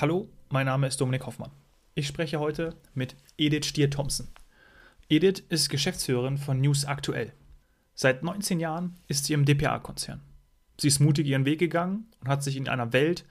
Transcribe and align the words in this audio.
Hallo, 0.00 0.30
mein 0.48 0.64
Name 0.64 0.86
ist 0.86 0.98
Dominik 0.98 1.26
Hoffmann. 1.26 1.50
Ich 1.94 2.06
spreche 2.06 2.40
heute 2.40 2.74
mit 2.94 3.16
Edith 3.36 3.66
Stier-Thompson. 3.66 4.28
Edith 5.10 5.40
ist 5.50 5.68
Geschäftsführerin 5.68 6.38
von 6.38 6.58
News 6.58 6.86
Aktuell. 6.86 7.34
Seit 7.92 8.22
19 8.22 8.60
Jahren 8.60 8.96
ist 9.08 9.26
sie 9.26 9.34
im 9.34 9.44
DPA-Konzern. 9.44 10.22
Sie 10.80 10.88
ist 10.88 11.00
mutig 11.00 11.26
ihren 11.26 11.44
Weg 11.44 11.58
gegangen 11.58 12.06
und 12.18 12.28
hat 12.28 12.42
sich 12.42 12.56
in 12.56 12.66
einer 12.66 12.94
Welt, 12.94 13.26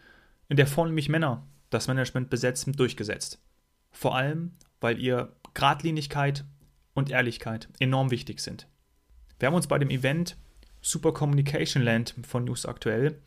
in 0.47 0.57
der 0.57 0.67
vornehmlich 0.67 1.09
Männer 1.09 1.47
das 1.71 1.87
Management 1.87 2.29
besetzen, 2.29 2.73
durchgesetzt. 2.73 3.41
Vor 3.89 4.15
allem, 4.15 4.51
weil 4.79 4.99
ihr 4.99 5.33
Gradlinigkeit 5.55 6.45
und 6.93 7.09
Ehrlichkeit 7.09 7.67
enorm 7.79 8.11
wichtig 8.11 8.41
sind. 8.41 8.67
Wir 9.39 9.47
haben 9.47 9.55
uns 9.55 9.65
bei 9.65 9.79
dem 9.79 9.89
Event 9.89 10.37
Super 10.81 11.13
Communication 11.13 11.81
Land 11.81 12.13
von 12.27 12.43
News 12.43 12.67
Aktuell, 12.67 13.19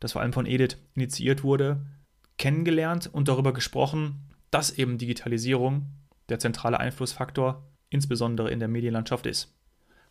das 0.00 0.12
vor 0.12 0.22
allem 0.22 0.32
von 0.32 0.46
Edith 0.46 0.78
initiiert 0.94 1.42
wurde, 1.42 1.84
kennengelernt 2.38 3.10
und 3.12 3.28
darüber 3.28 3.52
gesprochen, 3.52 4.30
dass 4.50 4.70
eben 4.70 4.98
Digitalisierung 4.98 5.86
der 6.28 6.38
zentrale 6.38 6.80
Einflussfaktor 6.80 7.66
insbesondere 7.90 8.50
in 8.50 8.58
der 8.58 8.68
Medienlandschaft 8.68 9.26
ist. 9.26 9.54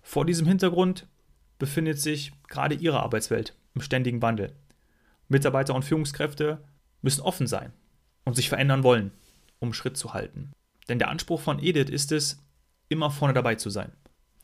Vor 0.02 0.26
diesem 0.26 0.48
Hintergrund 0.48 1.08
befindet 1.60 2.00
sich 2.00 2.32
gerade 2.48 2.76
Ihre 2.76 3.02
Arbeitswelt 3.02 3.56
im 3.74 3.82
ständigen 3.82 4.22
Wandel. 4.22 4.54
Mitarbeiter 5.28 5.76
und 5.76 5.86
Führungskräfte 5.86 6.64
müssen 7.02 7.22
offen 7.22 7.48
sein 7.48 7.74
und 8.24 8.36
sich 8.36 8.50
verändern 8.50 8.84
wollen, 8.84 9.12
um 9.60 9.74
Schritt 9.74 9.98
zu 9.98 10.14
halten. 10.14 10.52
Denn 10.88 11.00
der 11.00 11.10
Anspruch 11.10 11.42
von 11.42 11.60
Edith 11.62 11.90
ist 11.90 12.12
es, 12.12 12.44
immer 12.90 13.12
vorne 13.12 13.34
dabei 13.34 13.56
zu 13.56 13.70
sein. 13.70 13.92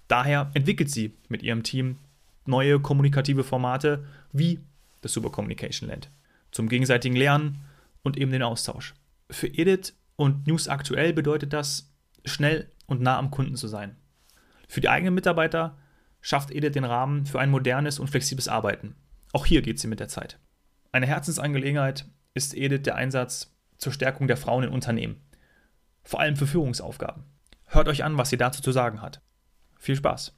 Daher 0.08 0.52
entwickelt 0.54 0.90
sie 0.90 1.14
mit 1.30 1.44
ihrem 1.44 1.64
Team 1.64 1.98
neue 2.46 2.80
kommunikative 2.80 3.44
Formate 3.44 4.06
wie 4.34 4.60
das 5.02 5.14
Super 5.14 5.30
Communication 5.30 5.90
Land 5.90 6.10
zum 6.54 6.70
gegenseitigen 6.70 7.16
Lernen 7.16 7.62
und 8.04 8.18
eben 8.18 8.32
den 8.32 8.44
Austausch. 8.44 8.94
Für 9.30 9.48
Edith 9.48 9.96
und 10.16 10.46
News 10.48 10.68
aktuell 10.68 11.14
bedeutet 11.14 11.54
das, 11.54 11.92
schnell 12.26 12.72
und 12.86 13.02
nah 13.02 13.18
am 13.18 13.32
Kunden 13.32 13.56
zu 13.56 13.68
sein. 13.68 13.96
Für 14.68 14.82
die 14.82 14.90
eigenen 14.90 15.16
Mitarbeiter 15.16 15.78
schafft 16.22 16.52
Edith 16.52 16.74
den 16.74 16.86
Rahmen 16.86 17.26
für 17.26 17.40
ein 17.40 17.50
modernes 17.50 18.00
und 18.00 18.10
flexibles 18.10 18.48
Arbeiten. 18.48 18.96
Auch 19.34 19.46
hier 19.46 19.62
geht 19.62 19.80
sie 19.80 19.88
mit 19.88 20.00
der 20.00 20.08
Zeit. 20.08 20.40
Eine 20.92 21.08
Herzensangelegenheit 21.08 22.06
ist 22.34 22.56
Edith 22.56 22.84
der 22.84 22.96
Einsatz 22.96 23.56
zur 23.78 23.92
Stärkung 23.92 24.28
der 24.28 24.38
Frauen 24.38 24.64
in 24.64 24.70
Unternehmen, 24.70 25.22
vor 26.04 26.20
allem 26.20 26.36
für 26.36 26.48
Führungsaufgaben. 26.48 27.24
Hört 27.66 27.88
euch 27.88 28.04
an, 28.04 28.18
was 28.18 28.30
sie 28.30 28.38
dazu 28.38 28.62
zu 28.62 28.72
sagen 28.72 29.02
hat. 29.02 29.22
Viel 29.80 29.96
Spaß! 29.96 30.38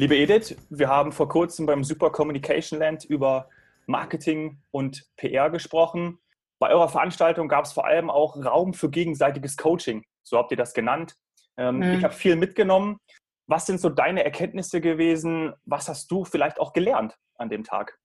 Liebe 0.00 0.16
Edith, 0.16 0.56
wir 0.70 0.88
haben 0.88 1.12
vor 1.12 1.28
kurzem 1.28 1.66
beim 1.66 1.84
Super 1.84 2.08
Communication 2.08 2.78
Land 2.78 3.04
über 3.04 3.50
Marketing 3.84 4.58
und 4.70 5.04
PR 5.18 5.50
gesprochen. 5.50 6.18
Bei 6.58 6.70
eurer 6.70 6.88
Veranstaltung 6.88 7.48
gab 7.48 7.66
es 7.66 7.74
vor 7.74 7.84
allem 7.84 8.08
auch 8.08 8.34
Raum 8.42 8.72
für 8.72 8.88
gegenseitiges 8.88 9.58
Coaching. 9.58 10.02
So 10.22 10.38
habt 10.38 10.52
ihr 10.52 10.56
das 10.56 10.72
genannt. 10.72 11.16
Ähm, 11.58 11.80
mhm. 11.80 11.98
Ich 11.98 12.02
habe 12.02 12.14
viel 12.14 12.36
mitgenommen. 12.36 12.96
Was 13.46 13.66
sind 13.66 13.78
so 13.78 13.90
deine 13.90 14.24
Erkenntnisse 14.24 14.80
gewesen? 14.80 15.52
Was 15.66 15.90
hast 15.90 16.10
du 16.10 16.24
vielleicht 16.24 16.60
auch 16.60 16.72
gelernt 16.72 17.18
an 17.36 17.50
dem 17.50 17.62
Tag? 17.62 17.98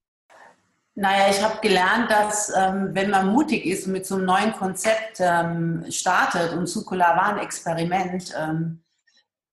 Naja, 0.96 1.30
ich 1.30 1.42
habe 1.42 1.62
gelernt, 1.62 2.12
dass 2.12 2.54
ähm, 2.54 2.90
wenn 2.92 3.10
man 3.10 3.32
mutig 3.32 3.66
ist 3.66 3.88
und 3.88 3.94
mit 3.94 4.06
so 4.06 4.16
einem 4.16 4.26
neuen 4.26 4.52
Konzept 4.52 5.22
ähm, 5.22 5.86
startet 5.90 6.58
und 6.58 6.68
Sukula 6.68 7.16
war 7.16 7.38
ein 7.38 7.40
Experiment, 7.40 8.36
ähm, 8.38 8.84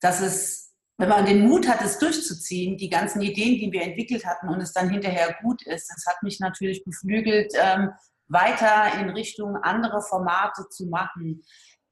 dass 0.01 0.21
es 0.21 0.62
wenn 1.03 1.09
man 1.09 1.27
den 1.27 1.49
Mut 1.49 1.67
hat, 1.67 1.83
es 1.83 1.99
durchzuziehen, 1.99 2.77
die 2.77 2.89
ganzen 2.89 3.23
Ideen, 3.23 3.59
die 3.59 3.73
wir 3.73 3.83
entwickelt 3.83 4.25
hatten 4.25 4.49
und 4.49 4.61
es 4.61 4.73
dann 4.73 4.89
hinterher 4.89 5.37
gut 5.43 5.61
ist, 5.67 5.91
das 5.91 6.05
hat 6.07 6.23
mich 6.23 6.39
natürlich 6.39 6.85
beflügelt, 6.85 7.53
ähm, 7.61 7.91
weiter 8.29 9.01
in 9.01 9.11
Richtung 9.11 9.57
andere 9.57 10.01
Formate 10.01 10.69
zu 10.69 10.87
machen. 10.87 11.43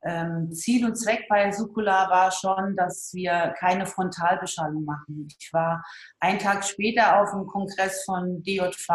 Ähm, 0.05 0.53
Ziel 0.53 0.87
und 0.87 0.95
Zweck 0.95 1.27
bei 1.29 1.51
Sukula 1.51 2.09
war 2.09 2.31
schon, 2.31 2.77
dass 2.77 3.13
wir 3.13 3.53
keine 3.59 3.85
Frontalbeschallung 3.85 4.85
machen. 4.85 5.27
Ich 5.41 5.53
war 5.53 5.85
einen 6.21 6.39
Tag 6.39 6.65
später 6.65 7.21
auf 7.21 7.33
dem 7.33 7.49
Kongress 7.49 8.05
von 8.05 8.45
DJV, 8.45 8.87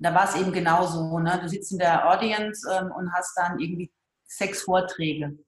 da 0.00 0.12
war 0.12 0.24
es 0.24 0.34
eben 0.34 0.52
genauso. 0.52 1.20
Ne? 1.20 1.38
Du 1.40 1.48
sitzt 1.48 1.70
in 1.70 1.78
der 1.78 2.10
Audience 2.10 2.68
ähm, 2.68 2.90
und 2.90 3.12
hast 3.12 3.32
dann 3.36 3.60
irgendwie 3.60 3.92
sechs 4.24 4.62
Vorträge. 4.62 5.38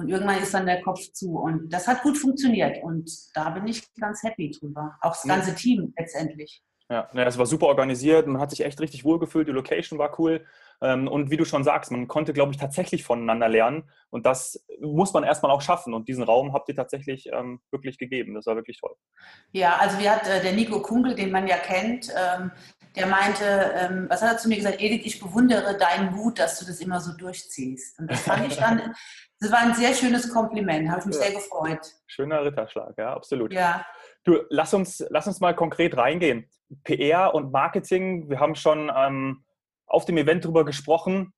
Und 0.00 0.08
irgendwann 0.08 0.42
ist 0.42 0.54
dann 0.54 0.66
der 0.66 0.82
Kopf 0.82 1.00
zu. 1.12 1.38
Und 1.38 1.70
das 1.70 1.86
hat 1.86 2.02
gut 2.02 2.16
funktioniert. 2.16 2.82
Und 2.82 3.10
da 3.34 3.50
bin 3.50 3.66
ich 3.66 3.82
ganz 3.94 4.22
happy 4.22 4.50
drüber. 4.50 4.96
Auch 5.02 5.10
das 5.10 5.24
ganze. 5.24 5.54
Team 5.54 5.92
letztendlich. 5.98 6.62
Ja, 6.88 7.08
es 7.14 7.38
war 7.38 7.46
super 7.46 7.66
organisiert. 7.66 8.26
Man 8.26 8.40
hat 8.40 8.50
sich 8.50 8.64
echt 8.64 8.80
richtig 8.80 9.04
wohlgefühlt. 9.04 9.46
Die 9.46 9.52
Location 9.52 9.98
war 9.98 10.18
cool. 10.18 10.44
Ähm, 10.82 11.06
und 11.06 11.30
wie 11.30 11.36
du 11.36 11.44
schon 11.44 11.62
sagst, 11.62 11.92
man 11.92 12.08
konnte, 12.08 12.32
glaube 12.32 12.52
ich, 12.52 12.58
tatsächlich 12.58 13.04
voneinander 13.04 13.48
lernen. 13.48 13.84
Und 14.10 14.26
das 14.26 14.64
muss 14.80 15.12
man 15.12 15.22
erstmal 15.22 15.52
auch 15.52 15.60
schaffen. 15.60 15.94
Und 15.94 16.08
diesen 16.08 16.24
Raum 16.24 16.52
habt 16.52 16.68
ihr 16.68 16.74
tatsächlich 16.74 17.28
ähm, 17.32 17.60
wirklich 17.70 17.98
gegeben. 17.98 18.34
Das 18.34 18.46
war 18.46 18.56
wirklich 18.56 18.80
toll. 18.80 18.94
Ja, 19.52 19.76
also 19.76 19.98
wir 19.98 20.10
hat 20.10 20.26
äh, 20.26 20.42
der 20.42 20.52
Nico 20.52 20.80
Kunkel, 20.80 21.14
den 21.14 21.30
man 21.30 21.46
ja 21.46 21.58
kennt, 21.58 22.08
ähm, 22.08 22.50
der 22.96 23.06
meinte, 23.06 23.44
ähm, 23.76 24.06
was 24.08 24.22
hat 24.22 24.32
er 24.32 24.38
zu 24.38 24.48
mir 24.48 24.56
gesagt? 24.56 24.80
Edith, 24.80 25.02
ich 25.04 25.20
bewundere 25.20 25.76
deinen 25.76 26.12
Mut, 26.12 26.40
dass 26.40 26.58
du 26.58 26.66
das 26.66 26.80
immer 26.80 27.00
so 27.00 27.12
durchziehst. 27.16 28.00
Und 28.00 28.10
das 28.10 28.22
fand 28.22 28.48
ich 28.50 28.56
dann, 28.56 28.94
das 29.40 29.50
war 29.50 29.60
ein 29.60 29.74
sehr 29.74 29.94
schönes 29.94 30.30
Kompliment, 30.32 30.90
habe 30.90 31.00
ich 31.00 31.06
mich 31.06 31.16
ja. 31.16 31.22
sehr 31.22 31.32
gefreut. 31.32 31.80
Schöner 32.06 32.44
Ritterschlag, 32.44 32.94
ja, 32.98 33.14
absolut. 33.14 33.52
Ja. 33.52 33.86
Du, 34.24 34.42
lass 34.50 34.74
uns, 34.74 35.04
lass 35.08 35.26
uns 35.26 35.40
mal 35.40 35.54
konkret 35.54 35.96
reingehen. 35.96 36.46
PR 36.84 37.34
und 37.34 37.50
Marketing, 37.50 38.28
wir 38.28 38.38
haben 38.38 38.54
schon 38.54 38.92
ähm, 38.94 39.42
auf 39.86 40.04
dem 40.04 40.18
Event 40.18 40.44
darüber 40.44 40.66
gesprochen. 40.66 41.32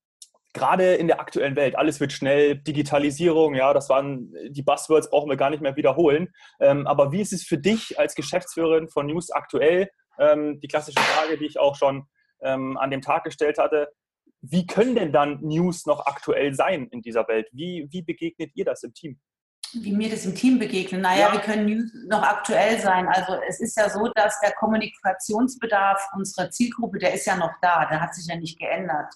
Gerade 0.53 0.95
in 0.95 1.07
der 1.07 1.21
aktuellen 1.21 1.55
Welt, 1.55 1.77
alles 1.77 2.01
wird 2.01 2.13
schnell, 2.13 2.57
Digitalisierung, 2.57 3.55
ja, 3.55 3.73
das 3.73 3.89
waren 3.89 4.35
die 4.51 4.63
Buzzwords, 4.63 5.09
brauchen 5.09 5.31
wir 5.31 5.37
gar 5.37 5.51
nicht 5.51 5.63
mehr 5.63 5.77
wiederholen. 5.77 6.29
Ähm, 6.61 6.89
aber 6.89 7.13
wie 7.13 7.21
ist 7.21 7.33
es 7.33 7.45
für 7.45 7.57
dich 7.57 7.99
als 8.01 8.17
Geschäftsführerin 8.17 8.89
von 8.89 9.07
News 9.07 9.31
aktuell? 9.31 9.89
Ähm, 10.19 10.59
die 10.61 10.69
klassische 10.69 11.01
Frage, 11.01 11.39
die 11.39 11.47
ich 11.47 11.59
auch 11.59 11.77
schon 11.77 12.09
ähm, 12.43 12.77
an 12.77 12.91
dem 12.91 13.01
Tag 13.01 13.23
gestellt 13.23 13.59
hatte 13.59 13.93
wie 14.43 14.67
können 14.67 14.97
denn 14.97 15.13
dann 15.13 15.41
News 15.41 15.87
noch 15.87 16.05
aktuell 16.05 16.53
sein 16.55 16.89
in 16.89 17.01
dieser 17.01 17.27
Welt? 17.29 17.49
Wie, 17.53 17.87
wie 17.91 18.03
begegnet 18.03 18.51
ihr 18.55 18.65
das 18.65 18.83
im 18.83 18.93
Team? 18.93 19.19
Wie 19.73 19.93
mir 19.93 20.11
das 20.11 20.27
im 20.27 20.35
Team 20.35 20.59
begegnet? 20.59 21.01
Naja, 21.01 21.29
ja. 21.29 21.33
wir 21.33 21.41
können 21.41 21.65
News 21.65 21.91
noch 22.09 22.23
aktuell 22.23 22.79
sein. 22.81 23.07
Also 23.09 23.35
es 23.49 23.61
ist 23.61 23.77
ja 23.77 23.89
so, 23.89 24.09
dass 24.15 24.41
der 24.41 24.53
Kommunikationsbedarf 24.53 26.09
unserer 26.15 26.51
Zielgruppe, 26.51 26.99
der 26.99 27.15
ist 27.15 27.25
ja 27.25 27.37
noch 27.37 27.53
da, 27.63 27.87
der 27.87 28.01
hat 28.01 28.15
sich 28.15 28.27
ja 28.27 28.37
nicht 28.37 28.59
geändert. 28.59 29.15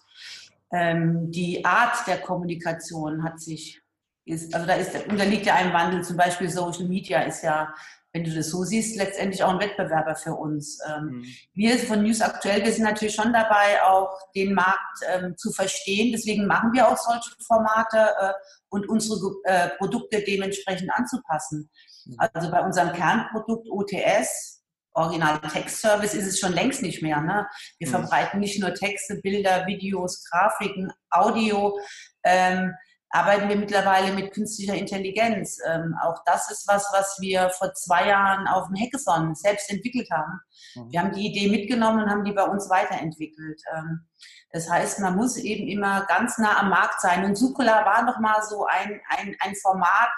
Ähm, 0.72 1.30
die 1.30 1.64
Art 1.64 2.06
der 2.06 2.18
Kommunikation 2.18 3.22
hat 3.24 3.40
sich, 3.40 3.82
ist, 4.24 4.54
also 4.54 4.66
da 4.66 4.74
ist, 4.74 4.94
unterliegt 5.08 5.46
ja 5.46 5.56
einem 5.56 5.72
Wandel. 5.72 6.04
Zum 6.04 6.16
Beispiel 6.16 6.48
Social 6.48 6.86
Media 6.86 7.22
ist 7.22 7.42
ja 7.42 7.74
wenn 8.16 8.24
du 8.24 8.34
das 8.34 8.48
so 8.48 8.64
siehst, 8.64 8.96
letztendlich 8.96 9.42
auch 9.42 9.50
ein 9.50 9.60
Wettbewerber 9.60 10.16
für 10.16 10.32
uns. 10.32 10.78
Ähm, 10.88 11.04
mhm. 11.04 11.24
Wir 11.52 11.78
von 11.78 12.02
News 12.02 12.22
Aktuell, 12.22 12.64
wir 12.64 12.72
sind 12.72 12.84
natürlich 12.84 13.14
schon 13.14 13.30
dabei, 13.30 13.82
auch 13.84 14.18
den 14.34 14.54
Markt 14.54 15.00
ähm, 15.06 15.36
zu 15.36 15.52
verstehen. 15.52 16.12
Deswegen 16.12 16.46
machen 16.46 16.72
wir 16.72 16.88
auch 16.88 16.96
solche 16.96 17.30
Formate 17.46 17.98
äh, 17.98 18.32
und 18.70 18.88
unsere 18.88 19.18
äh, 19.44 19.68
Produkte 19.76 20.22
dementsprechend 20.22 20.90
anzupassen. 20.94 21.68
Mhm. 22.06 22.16
Also 22.16 22.50
bei 22.50 22.62
unserem 22.62 22.94
Kernprodukt 22.94 23.68
OTS, 23.68 24.64
Original 24.94 25.38
Text 25.52 25.82
Service, 25.82 26.14
ist 26.14 26.26
es 26.26 26.38
schon 26.38 26.54
längst 26.54 26.80
nicht 26.80 27.02
mehr. 27.02 27.20
Ne? 27.20 27.46
Wir 27.78 27.88
mhm. 27.88 27.92
verbreiten 27.92 28.40
nicht 28.40 28.58
nur 28.58 28.72
Texte, 28.72 29.16
Bilder, 29.16 29.66
Videos, 29.66 30.24
Grafiken, 30.24 30.90
Audio. 31.10 31.78
Ähm, 32.24 32.72
arbeiten 33.10 33.48
wir 33.48 33.56
mittlerweile 33.56 34.12
mit 34.12 34.32
künstlicher 34.32 34.74
Intelligenz. 34.74 35.58
Ähm, 35.66 35.94
auch 36.02 36.22
das 36.26 36.50
ist 36.50 36.66
was, 36.68 36.88
was 36.92 37.16
wir 37.20 37.50
vor 37.50 37.72
zwei 37.74 38.08
Jahren 38.08 38.46
auf 38.48 38.66
dem 38.68 38.76
Hackathon 38.76 39.34
selbst 39.34 39.70
entwickelt 39.70 40.10
haben. 40.10 40.40
Mhm. 40.74 40.92
Wir 40.92 41.00
haben 41.00 41.12
die 41.12 41.26
Idee 41.26 41.48
mitgenommen 41.48 42.02
und 42.02 42.10
haben 42.10 42.24
die 42.24 42.32
bei 42.32 42.44
uns 42.44 42.68
weiterentwickelt. 42.68 43.60
Ähm, 43.74 44.06
das 44.50 44.70
heißt, 44.70 45.00
man 45.00 45.16
muss 45.16 45.36
eben 45.36 45.68
immer 45.68 46.04
ganz 46.06 46.38
nah 46.38 46.58
am 46.60 46.70
Markt 46.70 47.00
sein. 47.00 47.24
Und 47.24 47.36
Sukula 47.36 47.84
war 47.84 48.02
noch 48.04 48.18
mal 48.20 48.42
so 48.42 48.64
ein, 48.66 49.00
ein, 49.08 49.36
ein 49.40 49.54
Format, 49.56 50.10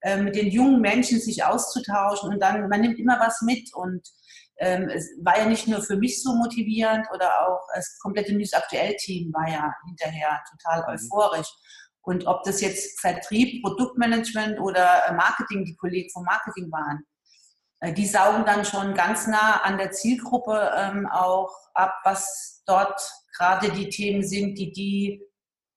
äh, 0.00 0.16
mit 0.16 0.36
den 0.36 0.48
jungen 0.48 0.80
Menschen 0.80 1.20
sich 1.20 1.44
auszutauschen 1.44 2.32
und 2.32 2.40
dann, 2.40 2.68
man 2.68 2.80
nimmt 2.80 3.00
immer 3.00 3.18
was 3.18 3.42
mit 3.42 3.74
und 3.74 4.06
ähm, 4.58 4.88
es 4.88 5.10
war 5.22 5.38
ja 5.38 5.46
nicht 5.46 5.66
nur 5.66 5.82
für 5.82 5.96
mich 5.96 6.22
so 6.22 6.34
motivierend 6.34 7.06
oder 7.12 7.48
auch 7.48 7.60
das 7.74 7.98
komplette 8.00 8.32
News 8.32 8.52
Aktuell 8.52 8.94
Team 8.96 9.32
war 9.32 9.48
ja 9.48 9.74
hinterher 9.86 10.40
total 10.50 10.82
mhm. 10.82 11.08
Und 12.08 12.26
ob 12.26 12.42
das 12.44 12.62
jetzt 12.62 12.98
Vertrieb, 13.00 13.62
Produktmanagement 13.62 14.58
oder 14.60 15.02
äh, 15.06 15.12
Marketing, 15.12 15.66
die 15.66 15.76
Kollegen 15.76 16.08
vom 16.08 16.24
Marketing 16.24 16.72
waren, 16.72 17.04
äh, 17.80 17.92
die 17.92 18.06
saugen 18.06 18.46
dann 18.46 18.64
schon 18.64 18.94
ganz 18.94 19.26
nah 19.26 19.60
an 19.60 19.76
der 19.76 19.90
Zielgruppe 19.90 20.72
ähm, 20.74 21.06
auch 21.06 21.54
ab, 21.74 21.92
was 22.04 22.62
dort 22.66 22.98
gerade 23.36 23.70
die 23.72 23.90
Themen 23.90 24.22
sind, 24.22 24.56
die, 24.56 24.72
die, 24.72 25.22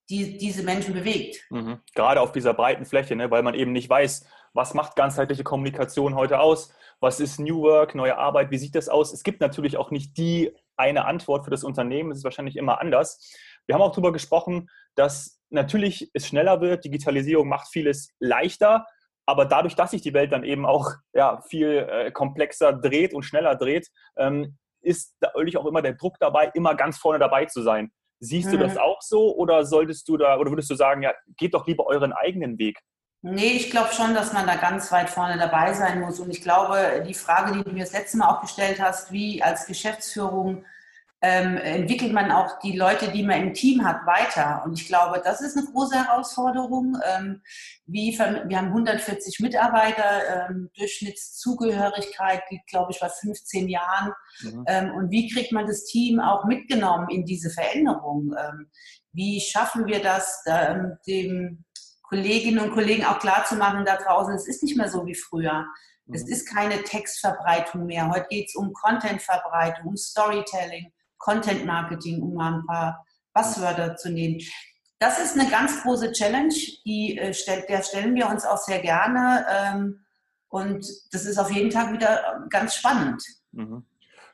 die 0.09 0.37
diese 0.37 0.63
Menschen 0.63 0.93
bewegt. 0.93 1.43
Mhm. 1.49 1.81
Gerade 1.95 2.21
auf 2.21 2.31
dieser 2.31 2.53
breiten 2.53 2.85
Fläche, 2.85 3.17
ne? 3.17 3.29
weil 3.29 3.43
man 3.43 3.53
eben 3.53 3.73
nicht 3.73 3.89
weiß, 3.89 4.25
was 4.53 4.73
macht 4.73 4.95
ganzheitliche 4.95 5.43
Kommunikation 5.43 6.15
heute 6.15 6.39
aus, 6.39 6.73
was 7.01 7.19
ist 7.19 7.41
New 7.41 7.61
Work, 7.61 7.93
neue 7.93 8.17
Arbeit, 8.17 8.51
wie 8.51 8.57
sieht 8.57 8.75
das 8.75 8.87
aus? 8.87 9.11
Es 9.11 9.23
gibt 9.23 9.41
natürlich 9.41 9.75
auch 9.75 9.91
nicht 9.91 10.17
die 10.17 10.55
eine 10.77 11.03
Antwort 11.03 11.43
für 11.43 11.51
das 11.51 11.65
Unternehmen, 11.65 12.11
es 12.11 12.19
ist 12.19 12.23
wahrscheinlich 12.23 12.55
immer 12.55 12.79
anders. 12.79 13.35
Wir 13.65 13.75
haben 13.75 13.81
auch 13.81 13.91
darüber 13.91 14.13
gesprochen, 14.13 14.69
dass 14.95 15.40
natürlich 15.51 16.09
es 16.13 16.27
schneller 16.27 16.61
wird, 16.61 16.85
Digitalisierung 16.85 17.47
macht 17.47 17.67
vieles 17.69 18.09
leichter, 18.19 18.85
aber 19.25 19.45
dadurch, 19.45 19.75
dass 19.75 19.91
sich 19.91 20.01
die 20.01 20.13
Welt 20.13 20.31
dann 20.31 20.43
eben 20.43 20.65
auch 20.65 20.91
ja, 21.13 21.41
viel 21.41 21.87
äh, 21.89 22.11
komplexer 22.11 22.73
dreht 22.73 23.13
und 23.13 23.23
schneller 23.23 23.55
dreht, 23.55 23.87
ähm, 24.17 24.57
ist 24.81 25.15
natürlich 25.21 25.57
auch 25.57 25.65
immer 25.65 25.81
der 25.81 25.93
Druck 25.93 26.15
dabei, 26.19 26.51
immer 26.53 26.75
ganz 26.75 26.97
vorne 26.97 27.19
dabei 27.19 27.45
zu 27.45 27.61
sein. 27.61 27.91
Siehst 28.19 28.47
mhm. 28.47 28.51
du 28.51 28.57
das 28.59 28.73
mhm. 28.73 28.79
auch 28.79 29.01
so 29.01 29.35
oder 29.35 29.65
solltest 29.65 30.07
du 30.07 30.17
da 30.17 30.37
oder 30.37 30.51
würdest 30.51 30.69
du 30.69 30.75
sagen, 30.75 31.03
ja, 31.03 31.13
geht 31.37 31.53
doch 31.53 31.67
lieber 31.67 31.85
euren 31.85 32.13
eigenen 32.13 32.57
Weg? 32.57 32.79
Nee, 33.23 33.51
ich 33.51 33.69
glaube 33.69 33.93
schon, 33.93 34.15
dass 34.15 34.33
man 34.33 34.47
da 34.47 34.55
ganz 34.55 34.91
weit 34.91 35.09
vorne 35.09 35.37
dabei 35.37 35.73
sein 35.73 35.99
muss. 35.99 36.19
Und 36.19 36.31
ich 36.31 36.41
glaube, 36.41 37.03
die 37.07 37.13
Frage, 37.13 37.53
die 37.53 37.63
du 37.63 37.71
mir 37.71 37.83
das 37.83 37.93
letzte 37.93 38.17
Mal 38.17 38.29
auch 38.29 38.41
gestellt 38.41 38.81
hast, 38.81 39.11
wie 39.11 39.43
als 39.43 39.67
Geschäftsführung 39.67 40.65
ähm, 41.23 41.57
entwickelt 41.57 42.13
man 42.13 42.31
auch 42.31 42.59
die 42.59 42.75
Leute, 42.75 43.11
die 43.11 43.23
man 43.23 43.41
im 43.41 43.53
Team 43.53 43.85
hat, 43.85 44.07
weiter. 44.07 44.63
Und 44.65 44.79
ich 44.79 44.87
glaube, 44.87 45.21
das 45.23 45.39
ist 45.41 45.55
eine 45.55 45.67
große 45.67 45.95
Herausforderung. 45.95 46.97
Ähm, 47.05 47.41
wie, 47.85 48.17
wir 48.17 48.57
haben 48.57 48.67
140 48.67 49.39
Mitarbeiter, 49.39 50.49
ähm, 50.49 50.69
Durchschnittszugehörigkeit 50.75 52.41
liegt, 52.49 52.67
glaube 52.67 52.91
ich, 52.91 52.99
bei 52.99 53.09
15 53.09 53.69
Jahren. 53.69 54.13
Mhm. 54.41 54.65
Ähm, 54.67 54.91
und 54.95 55.11
wie 55.11 55.29
kriegt 55.31 55.51
man 55.51 55.67
das 55.67 55.85
Team 55.85 56.19
auch 56.19 56.45
mitgenommen 56.45 57.07
in 57.09 57.23
diese 57.23 57.51
Veränderung? 57.51 58.33
Ähm, 58.37 58.71
wie 59.13 59.41
schaffen 59.41 59.85
wir 59.85 60.01
das, 60.01 60.43
ähm, 60.47 60.97
dem 61.05 61.65
Kolleginnen 62.11 62.59
und 62.59 62.73
Kollegen 62.73 63.05
auch 63.05 63.19
klarzumachen 63.19 63.85
da 63.85 63.95
draußen, 63.95 64.33
es 64.33 64.47
ist 64.47 64.63
nicht 64.63 64.75
mehr 64.75 64.89
so 64.89 65.05
wie 65.05 65.15
früher. 65.15 65.65
Es 66.11 66.25
mhm. 66.25 66.31
ist 66.31 66.45
keine 66.45 66.83
Textverbreitung 66.83 67.85
mehr. 67.85 68.09
Heute 68.09 68.25
geht 68.29 68.49
es 68.49 68.55
um 68.55 68.73
Contentverbreitung, 68.73 69.87
um 69.87 69.95
Storytelling, 69.95 70.91
Content 71.21 71.65
Marketing, 71.65 72.21
um 72.21 72.33
mal 72.33 72.55
ein 72.55 72.65
paar 72.65 73.05
Buzzwörter 73.33 73.95
zu 73.95 74.11
nehmen. 74.11 74.39
Das 74.99 75.19
ist 75.19 75.39
eine 75.39 75.49
ganz 75.49 75.81
große 75.81 76.11
Challenge, 76.11 76.53
die, 76.85 77.17
äh, 77.17 77.33
der 77.67 77.83
stellen 77.83 78.13
wir 78.15 78.27
uns 78.29 78.45
auch 78.45 78.57
sehr 78.57 78.79
gerne. 78.79 79.45
Ähm, 79.49 80.05
und 80.49 80.85
das 81.11 81.25
ist 81.25 81.37
auf 81.37 81.51
jeden 81.51 81.69
Tag 81.69 81.93
wieder 81.93 82.45
ganz 82.49 82.75
spannend. 82.75 83.23
Mhm. 83.51 83.85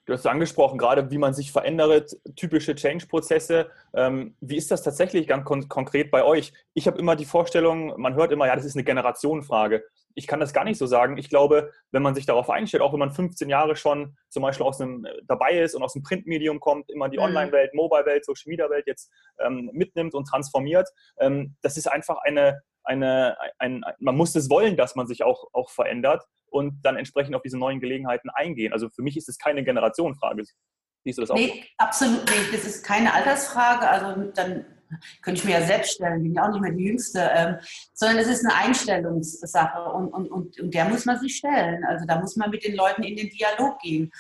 Du 0.08 0.14
hast 0.14 0.26
angesprochen, 0.26 0.78
gerade 0.78 1.12
wie 1.12 1.18
man 1.18 1.34
sich 1.34 1.52
verändert, 1.52 2.16
typische 2.38 2.74
Change-Prozesse. 2.74 3.70
Ähm, 3.94 4.38
wie 4.40 4.56
ist 4.56 4.72
das 4.72 4.82
tatsächlich 4.82 5.28
ganz 5.28 5.44
kon 5.44 5.68
konkret 5.68 6.12
bei 6.12 6.24
euch? 6.24 6.54
Ich 6.74 6.88
habe 6.88 6.98
immer 6.98 7.18
die 7.18 7.26
Vorstellung, 7.26 7.94
man 8.00 8.16
hört 8.16 8.32
immer, 8.32 8.48
ja, 8.48 8.56
das 8.56 8.64
ist 8.64 8.78
eine 8.78 8.86
Generationenfrage. 8.86 9.84
Ich 10.16 10.26
kann 10.26 10.40
das 10.40 10.54
gar 10.54 10.64
nicht 10.64 10.78
so 10.78 10.88
sagen. 10.88 11.18
Ich 11.18 11.30
glaube, 11.30 11.74
wenn 11.92 12.04
man 12.04 12.16
sich 12.16 12.26
darauf 12.26 12.50
einstellt, 12.50 12.84
auch 12.84 12.94
wenn 12.94 13.02
man 13.02 13.12
15 13.12 13.50
Jahre 13.50 13.76
schon 13.76 14.16
zum 14.30 14.44
Beispiel 14.44 14.66
aus 14.66 14.80
einem 14.80 15.04
äh, 15.04 15.12
dabei 15.28 15.60
ist 15.60 15.76
und 15.76 15.84
aus 15.84 15.92
dem 15.92 16.04
Printmedium 16.04 16.62
kommt, 16.62 16.90
immer 16.90 17.10
die 17.10 17.18
mhm. 17.18 17.24
Online-Welt, 17.24 17.74
Mobile-Welt, 17.74 18.24
Social-Media-Welt 18.24 18.88
jetzt 18.88 19.12
ähm, 19.46 19.70
mitnimmt 19.74 20.14
und 20.14 20.24
transformiert, 20.24 20.88
ähm, 21.20 21.58
das 21.62 21.76
ist 21.76 21.92
einfach 21.92 22.20
eine, 22.24 22.62
eine, 22.88 23.38
ein, 23.60 23.84
man 24.00 24.16
muss 24.16 24.36
es 24.36 24.50
wollen, 24.50 24.78
dass 24.78 24.96
man 24.96 25.08
sich 25.08 25.24
auch, 25.24 25.46
auch 25.54 25.70
verändert 25.70 26.24
und 26.50 26.80
dann 26.84 26.96
entsprechend 26.96 27.36
auf 27.36 27.42
diese 27.42 27.58
neuen 27.58 27.80
Gelegenheiten 27.80 28.30
eingehen. 28.30 28.74
Also 28.74 28.90
für 28.90 29.02
mich 29.02 29.18
ist 29.18 29.30
es 29.30 29.38
keine 29.38 29.64
Generationenfrage. 29.64 30.44
Siehst 31.04 31.18
du 31.18 31.22
das 31.22 31.32
auch? 31.32 31.36
Nee, 31.36 31.64
absolut 31.78 32.26
nicht. 32.26 32.54
Das 32.54 32.66
ist 32.66 32.84
keine 32.84 33.14
Altersfrage. 33.14 33.88
Also 33.88 34.32
dann 34.34 34.66
könnte 35.22 35.40
ich 35.40 35.46
mir 35.46 35.60
ja 35.60 35.66
selbst 35.66 35.96
stellen, 35.96 36.24
bin 36.24 36.34
ja 36.34 36.48
auch 36.48 36.52
nicht 36.52 36.62
mehr 36.62 36.72
die 36.72 36.86
Jüngste, 36.86 37.30
ähm, 37.34 37.56
sondern 37.94 38.20
es 38.20 38.28
ist 38.28 38.46
eine 38.46 38.56
Einstellungssache 38.56 39.82
und, 39.92 40.08
und, 40.10 40.30
und, 40.30 40.60
und 40.60 40.74
der 40.74 40.86
muss 40.86 41.06
man 41.06 41.20
sich 41.20 41.38
stellen. 41.38 41.84
Also 41.86 42.06
da 42.06 42.20
muss 42.20 42.36
man 42.36 42.50
mit 42.50 42.64
den 42.64 42.76
Leuten 42.76 43.04
in 43.04 43.16
den 43.16 43.30
Dialog 43.30 43.80
gehen. 43.80 44.12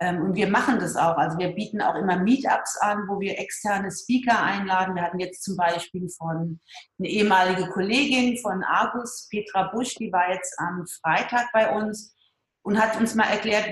Ähm, 0.00 0.22
und 0.22 0.34
wir 0.34 0.48
machen 0.48 0.80
das 0.80 0.96
auch. 0.96 1.16
Also 1.16 1.38
wir 1.38 1.54
bieten 1.54 1.80
auch 1.80 1.94
immer 1.94 2.18
Meetups 2.18 2.78
an, 2.78 3.06
wo 3.08 3.20
wir 3.20 3.38
externe 3.38 3.90
Speaker 3.92 4.42
einladen. 4.42 4.94
Wir 4.94 5.02
hatten 5.02 5.20
jetzt 5.20 5.44
zum 5.44 5.56
Beispiel 5.56 6.08
von 6.08 6.60
eine 6.98 7.08
ehemalige 7.08 7.68
Kollegin 7.68 8.38
von 8.38 8.64
Argus, 8.64 9.28
Petra 9.30 9.70
Busch, 9.72 9.94
die 9.94 10.12
war 10.12 10.32
jetzt 10.32 10.58
am 10.58 10.84
Freitag 11.00 11.52
bei 11.52 11.74
uns 11.74 12.14
und 12.62 12.80
hat 12.80 12.98
uns 12.98 13.14
mal 13.14 13.28
erklärt, 13.28 13.68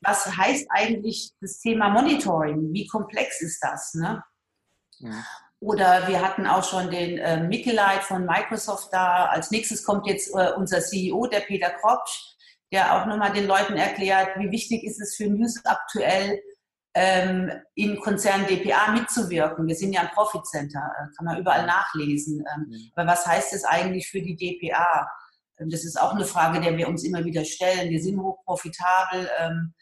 was 0.00 0.34
heißt 0.34 0.66
eigentlich 0.70 1.32
das 1.40 1.58
Thema 1.60 1.90
Monitoring? 1.90 2.72
Wie 2.72 2.86
komplex 2.86 3.42
ist 3.42 3.60
das? 3.62 3.92
Ne? 3.94 4.22
Ja. 4.98 5.24
Oder 5.60 6.08
wir 6.08 6.22
hatten 6.22 6.46
auch 6.46 6.64
schon 6.64 6.90
den 6.90 7.18
äh, 7.18 7.42
Mitteleit 7.42 8.02
von 8.02 8.24
Microsoft 8.24 8.88
da. 8.92 9.26
Als 9.26 9.50
nächstes 9.50 9.84
kommt 9.84 10.06
jetzt 10.06 10.34
äh, 10.34 10.52
unser 10.56 10.80
CEO, 10.80 11.26
der 11.26 11.40
Peter 11.40 11.68
Kropsch 11.68 12.34
der 12.72 12.94
auch 12.94 13.06
nochmal 13.06 13.32
den 13.32 13.46
Leuten 13.46 13.76
erklärt, 13.76 14.38
wie 14.38 14.50
wichtig 14.50 14.84
ist 14.84 15.00
es 15.00 15.16
für 15.16 15.26
News 15.28 15.60
aktuell, 15.64 16.40
ähm, 16.94 17.50
in 17.74 18.00
Konzern 18.00 18.46
DPA 18.46 18.92
mitzuwirken. 18.92 19.66
Wir 19.66 19.76
sind 19.76 19.92
ja 19.92 20.02
ein 20.02 20.10
Profit 20.10 20.44
Center, 20.46 20.90
äh, 20.98 21.14
kann 21.16 21.24
man 21.24 21.38
überall 21.38 21.66
nachlesen. 21.66 22.44
Ähm, 22.54 22.66
mhm. 22.68 22.92
Aber 22.94 23.12
was 23.12 23.26
heißt 23.26 23.52
das 23.52 23.64
eigentlich 23.64 24.08
für 24.08 24.20
die 24.20 24.36
DPA? 24.36 25.08
Ähm, 25.58 25.70
das 25.70 25.84
ist 25.84 26.00
auch 26.00 26.14
eine 26.14 26.24
Frage, 26.24 26.60
der 26.60 26.76
wir 26.76 26.88
uns 26.88 27.04
immer 27.04 27.24
wieder 27.24 27.44
stellen. 27.44 27.90
Wir 27.90 28.02
sind 28.02 28.20
hochprofitabel. 28.20 29.28
Ähm, 29.38 29.74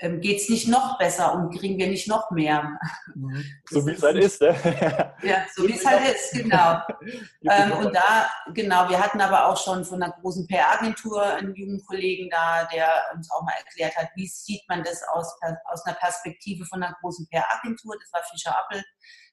ähm, 0.00 0.20
geht 0.20 0.40
es 0.40 0.48
nicht 0.48 0.66
noch 0.66 0.98
besser 0.98 1.34
und 1.34 1.56
kriegen 1.56 1.78
wir 1.78 1.88
nicht 1.88 2.08
noch 2.08 2.30
mehr. 2.30 2.78
Mhm. 3.14 3.44
So 3.68 3.86
wie 3.86 3.92
es 3.92 4.02
halt 4.02 4.16
ist. 4.16 4.40
Ne? 4.40 5.14
Ja, 5.22 5.44
so 5.54 5.68
wie 5.68 5.74
es 5.74 5.84
halt 5.84 6.14
ist, 6.14 6.32
genau. 6.32 6.80
ähm, 7.50 7.72
und 7.72 7.94
da, 7.94 8.28
genau, 8.54 8.88
wir 8.88 8.98
hatten 8.98 9.20
aber 9.20 9.46
auch 9.46 9.62
schon 9.62 9.84
von 9.84 10.02
einer 10.02 10.12
großen 10.12 10.46
PR-Agentur 10.46 11.22
einen 11.22 11.54
jungen 11.54 11.84
Kollegen 11.86 12.30
da, 12.30 12.66
der 12.72 12.88
uns 13.14 13.30
auch 13.30 13.42
mal 13.42 13.54
erklärt 13.58 13.94
hat, 13.96 14.08
wie 14.14 14.26
sieht 14.26 14.62
man 14.68 14.82
das 14.82 15.02
aus, 15.12 15.34
aus 15.64 15.84
einer 15.84 15.96
Perspektive 15.96 16.64
von 16.64 16.82
einer 16.82 16.96
großen 17.00 17.28
PR-Agentur, 17.28 17.96
das 18.00 18.12
war 18.12 18.22
Fischer 18.30 18.58
Appel. 18.58 18.82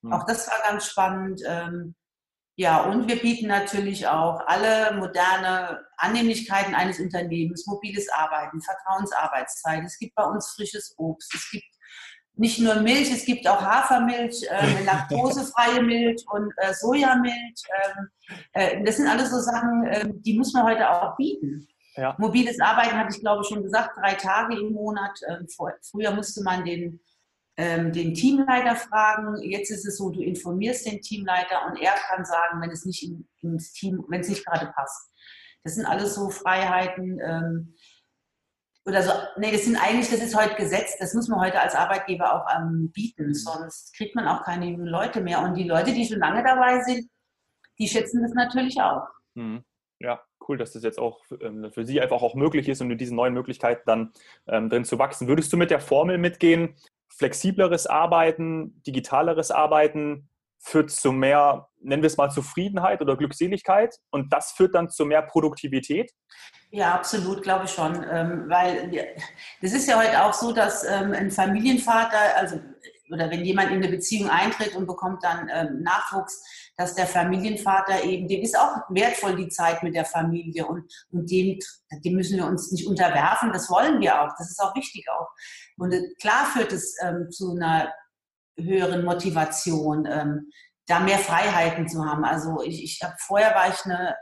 Mhm. 0.01 0.13
Auch 0.13 0.25
das 0.25 0.47
war 0.49 0.59
ganz 0.69 0.85
spannend. 0.85 1.41
Ähm, 1.47 1.95
ja, 2.59 2.85
und 2.85 3.07
wir 3.07 3.17
bieten 3.21 3.47
natürlich 3.47 4.07
auch 4.07 4.41
alle 4.47 4.97
moderne 4.97 5.85
Annehmlichkeiten 5.95 6.73
eines 6.73 6.99
Unternehmens, 6.99 7.67
mobiles 7.67 8.09
Arbeiten, 8.09 8.61
Vertrauensarbeitszeit. 8.61 9.83
Es 9.85 9.99
gibt 9.99 10.15
bei 10.15 10.23
uns 10.23 10.47
frisches 10.55 10.95
Obst. 10.97 11.35
Es 11.35 11.51
gibt 11.51 11.67
nicht 12.33 12.57
nur 12.57 12.75
Milch, 12.77 13.11
es 13.11 13.25
gibt 13.25 13.47
auch 13.47 13.61
Hafermilch, 13.61 14.43
äh, 14.49 14.83
laktosefreie 14.85 15.83
Milch 15.83 16.25
und 16.31 16.51
äh, 16.57 16.73
Sojamilch. 16.73 17.61
Ähm, 17.85 18.09
äh, 18.53 18.83
das 18.83 18.97
sind 18.97 19.07
alles 19.07 19.29
so 19.29 19.39
Sachen, 19.39 19.87
ähm, 19.91 20.21
die 20.23 20.35
muss 20.35 20.51
man 20.53 20.63
heute 20.63 20.89
auch 20.89 21.15
bieten. 21.15 21.67
Ja. 21.95 22.15
Mobiles 22.17 22.59
Arbeiten 22.59 22.97
hatte 22.97 23.15
ich 23.15 23.21
glaube 23.21 23.43
ich 23.43 23.49
schon 23.49 23.61
gesagt, 23.61 23.97
drei 23.97 24.15
Tage 24.15 24.59
im 24.59 24.73
Monat. 24.73 25.19
Ähm, 25.29 25.47
vor, 25.47 25.73
früher 25.83 26.09
musste 26.09 26.41
man 26.41 26.65
den 26.65 26.99
ähm, 27.57 27.91
den 27.91 28.13
Teamleiter 28.13 28.75
fragen. 28.75 29.41
Jetzt 29.41 29.71
ist 29.71 29.85
es 29.85 29.97
so, 29.97 30.11
du 30.11 30.21
informierst 30.21 30.85
den 30.85 31.01
Teamleiter 31.01 31.65
und 31.67 31.77
er 31.77 31.93
kann 31.93 32.23
sagen, 32.23 32.61
wenn 32.61 32.69
es 32.69 32.85
nicht 32.85 33.03
in, 33.03 33.27
ins 33.41 33.73
Team, 33.73 34.05
wenn 34.09 34.21
es 34.21 34.29
nicht 34.29 34.45
gerade 34.45 34.71
passt. 34.75 35.11
Das 35.63 35.75
sind 35.75 35.85
alles 35.85 36.15
so 36.15 36.29
Freiheiten. 36.29 37.19
Ähm, 37.19 37.75
oder 38.85 39.03
so, 39.03 39.11
nee, 39.37 39.51
das 39.51 39.65
sind 39.65 39.75
eigentlich, 39.75 40.09
das 40.09 40.21
ist 40.21 40.35
heute 40.35 40.55
Gesetz, 40.55 40.97
das 40.97 41.13
muss 41.13 41.27
man 41.27 41.41
heute 41.41 41.59
als 41.59 41.75
Arbeitgeber 41.75 42.33
auch 42.33 42.47
ähm, 42.55 42.89
bieten, 42.93 43.33
sonst 43.33 43.93
kriegt 43.97 44.15
man 44.15 44.27
auch 44.27 44.43
keine 44.45 44.67
jungen 44.67 44.87
Leute 44.87 45.19
mehr. 45.19 45.41
Und 45.41 45.55
die 45.55 45.67
Leute, 45.67 45.91
die 45.93 46.05
schon 46.05 46.19
lange 46.19 46.41
dabei 46.41 46.79
sind, 46.83 47.09
die 47.79 47.87
schätzen 47.87 48.21
das 48.21 48.33
natürlich 48.33 48.79
auch. 48.79 49.07
Mhm. 49.33 49.65
Ja, 49.99 50.21
cool, 50.47 50.57
dass 50.57 50.73
das 50.73 50.83
jetzt 50.83 50.99
auch 50.99 51.21
ähm, 51.41 51.71
für 51.71 51.85
Sie 51.85 51.99
einfach 51.99 52.21
auch 52.21 52.35
möglich 52.35 52.69
ist 52.69 52.81
und 52.81 52.87
mit 52.87 53.01
diesen 53.01 53.17
neuen 53.17 53.33
Möglichkeiten 53.33 53.81
dann 53.85 54.13
ähm, 54.47 54.69
drin 54.69 54.85
zu 54.85 54.99
wachsen. 54.99 55.27
Würdest 55.27 55.51
du 55.51 55.57
mit 55.57 55.71
der 55.71 55.79
Formel 55.79 56.17
mitgehen, 56.17 56.75
flexibleres 57.09 57.87
Arbeiten, 57.87 58.81
digitaleres 58.83 59.51
Arbeiten 59.51 60.29
führt 60.59 60.91
zu 60.91 61.11
mehr, 61.11 61.67
nennen 61.81 62.01
wir 62.01 62.07
es 62.07 62.17
mal, 62.17 62.29
Zufriedenheit 62.29 63.01
oder 63.01 63.15
Glückseligkeit 63.15 63.95
und 64.09 64.33
das 64.33 64.51
führt 64.51 64.75
dann 64.75 64.89
zu 64.89 65.05
mehr 65.05 65.21
Produktivität? 65.21 66.11
Ja, 66.71 66.93
absolut, 66.93 67.43
glaube 67.43 67.65
ich 67.65 67.71
schon. 67.71 68.03
Ähm, 68.09 68.45
weil 68.47 68.91
das 69.61 69.73
ist 69.73 69.87
ja 69.87 69.97
heute 69.97 70.23
auch 70.23 70.33
so, 70.33 70.51
dass 70.51 70.83
ähm, 70.83 71.13
ein 71.13 71.31
Familienvater, 71.31 72.35
also 72.35 72.59
oder 73.11 73.29
wenn 73.29 73.45
jemand 73.45 73.71
in 73.71 73.77
eine 73.77 73.89
Beziehung 73.89 74.29
eintritt 74.29 74.75
und 74.75 74.87
bekommt 74.87 75.23
dann 75.23 75.49
ähm, 75.53 75.81
Nachwuchs, 75.81 76.43
dass 76.75 76.95
der 76.95 77.07
Familienvater 77.07 78.03
eben, 78.03 78.27
dem 78.27 78.41
ist 78.41 78.57
auch 78.57 78.81
wertvoll 78.89 79.35
die 79.35 79.49
Zeit 79.49 79.83
mit 79.83 79.95
der 79.95 80.05
Familie 80.05 80.67
und, 80.67 80.91
und 81.11 81.29
dem, 81.29 81.59
dem 82.03 82.13
müssen 82.15 82.37
wir 82.37 82.45
uns 82.45 82.71
nicht 82.71 82.87
unterwerfen, 82.87 83.51
das 83.51 83.69
wollen 83.69 83.99
wir 83.99 84.21
auch, 84.21 84.29
das 84.37 84.51
ist 84.51 84.61
auch 84.61 84.75
wichtig 84.75 85.05
auch. 85.09 85.27
Und 85.77 85.93
äh, 85.93 86.01
klar 86.19 86.45
führt 86.45 86.71
es 86.71 86.95
ähm, 87.01 87.29
zu 87.31 87.55
einer 87.55 87.93
höheren 88.57 89.05
Motivation, 89.05 90.07
ähm, 90.09 90.51
da 90.87 90.99
mehr 90.99 91.19
Freiheiten 91.19 91.87
zu 91.87 92.03
haben. 92.05 92.23
Also 92.23 92.61
ich, 92.63 92.83
ich 92.83 92.99
hab, 93.03 93.19
vorher 93.19 93.53
war 93.53 93.69
ich 93.69 93.85
eine 93.85 94.15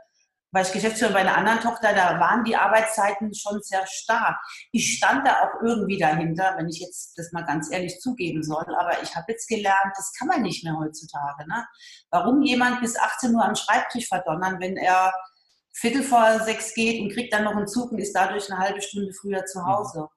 war 0.52 0.62
ich 0.62 0.72
Geschäftsführer 0.72 1.14
bei 1.14 1.20
einer 1.20 1.38
anderen 1.38 1.60
Tochter, 1.60 1.94
da 1.94 2.20
waren 2.20 2.44
die 2.44 2.56
Arbeitszeiten 2.56 3.34
schon 3.34 3.62
sehr 3.62 3.86
stark. 3.88 4.38
Ich 4.72 4.98
stand 4.98 5.28
da 5.28 5.42
auch 5.42 5.62
irgendwie 5.62 5.98
dahinter, 5.98 6.56
wenn 6.58 6.70
ich 6.70 6.80
jetzt 6.80 7.18
das 7.18 7.32
mal 7.34 7.44
ganz 7.44 7.72
ehrlich 7.72 8.00
zugeben 8.00 8.42
soll, 8.42 8.66
aber 8.78 9.04
ich 9.04 9.16
habe 9.16 9.32
jetzt 9.32 9.48
gelernt, 9.48 9.94
das 9.96 10.14
kann 10.18 10.30
man 10.30 10.42
nicht 10.42 10.64
mehr 10.64 10.78
heutzutage. 10.78 11.48
Ne? 11.48 11.66
Warum 12.10 12.42
jemand 12.42 12.80
bis 12.82 12.98
18 12.98 13.36
Uhr 13.36 13.44
am 13.44 13.56
Schreibtisch 13.56 14.08
verdonnern, 14.08 14.60
wenn 14.60 14.78
er 14.78 15.14
Viertel 15.74 16.04
vor 16.04 16.40
sechs 16.40 16.74
geht 16.74 17.02
und 17.02 17.12
kriegt 17.12 17.34
dann 17.34 17.44
noch 17.44 17.56
einen 17.56 17.68
Zug 17.68 17.92
und 17.92 18.00
ist 18.00 18.14
dadurch 18.14 18.50
eine 18.50 18.62
halbe 18.62 18.82
Stunde 18.82 19.12
früher 19.14 19.46
zu 19.46 19.60
mhm. 19.60 19.66
Hause? 19.66 20.08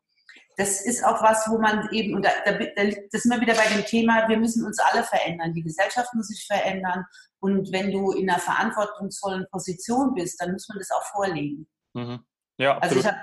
Das 0.58 0.80
ist 0.84 1.04
auch 1.04 1.22
was, 1.22 1.48
wo 1.48 1.58
man 1.58 1.88
eben, 1.92 2.16
und 2.16 2.24
da, 2.24 2.30
da, 2.44 2.52
das 2.52 3.22
sind 3.22 3.32
wir 3.32 3.40
wieder 3.40 3.54
bei 3.54 3.68
dem 3.68 3.84
Thema, 3.84 4.28
wir 4.28 4.36
müssen 4.36 4.66
uns 4.66 4.80
alle 4.80 5.04
verändern. 5.04 5.54
Die 5.54 5.62
Gesellschaft 5.62 6.12
muss 6.14 6.26
sich 6.26 6.44
verändern. 6.44 7.06
Und 7.38 7.70
wenn 7.70 7.92
du 7.92 8.10
in 8.10 8.28
einer 8.28 8.40
verantwortungsvollen 8.40 9.46
Position 9.52 10.14
bist, 10.14 10.40
dann 10.40 10.52
muss 10.52 10.68
man 10.68 10.78
das 10.78 10.90
auch 10.90 11.04
vorlegen. 11.04 11.68
Mhm. 11.94 12.24
Ja, 12.56 12.76
also 12.78 12.96
ich 12.96 13.06
habe 13.06 13.18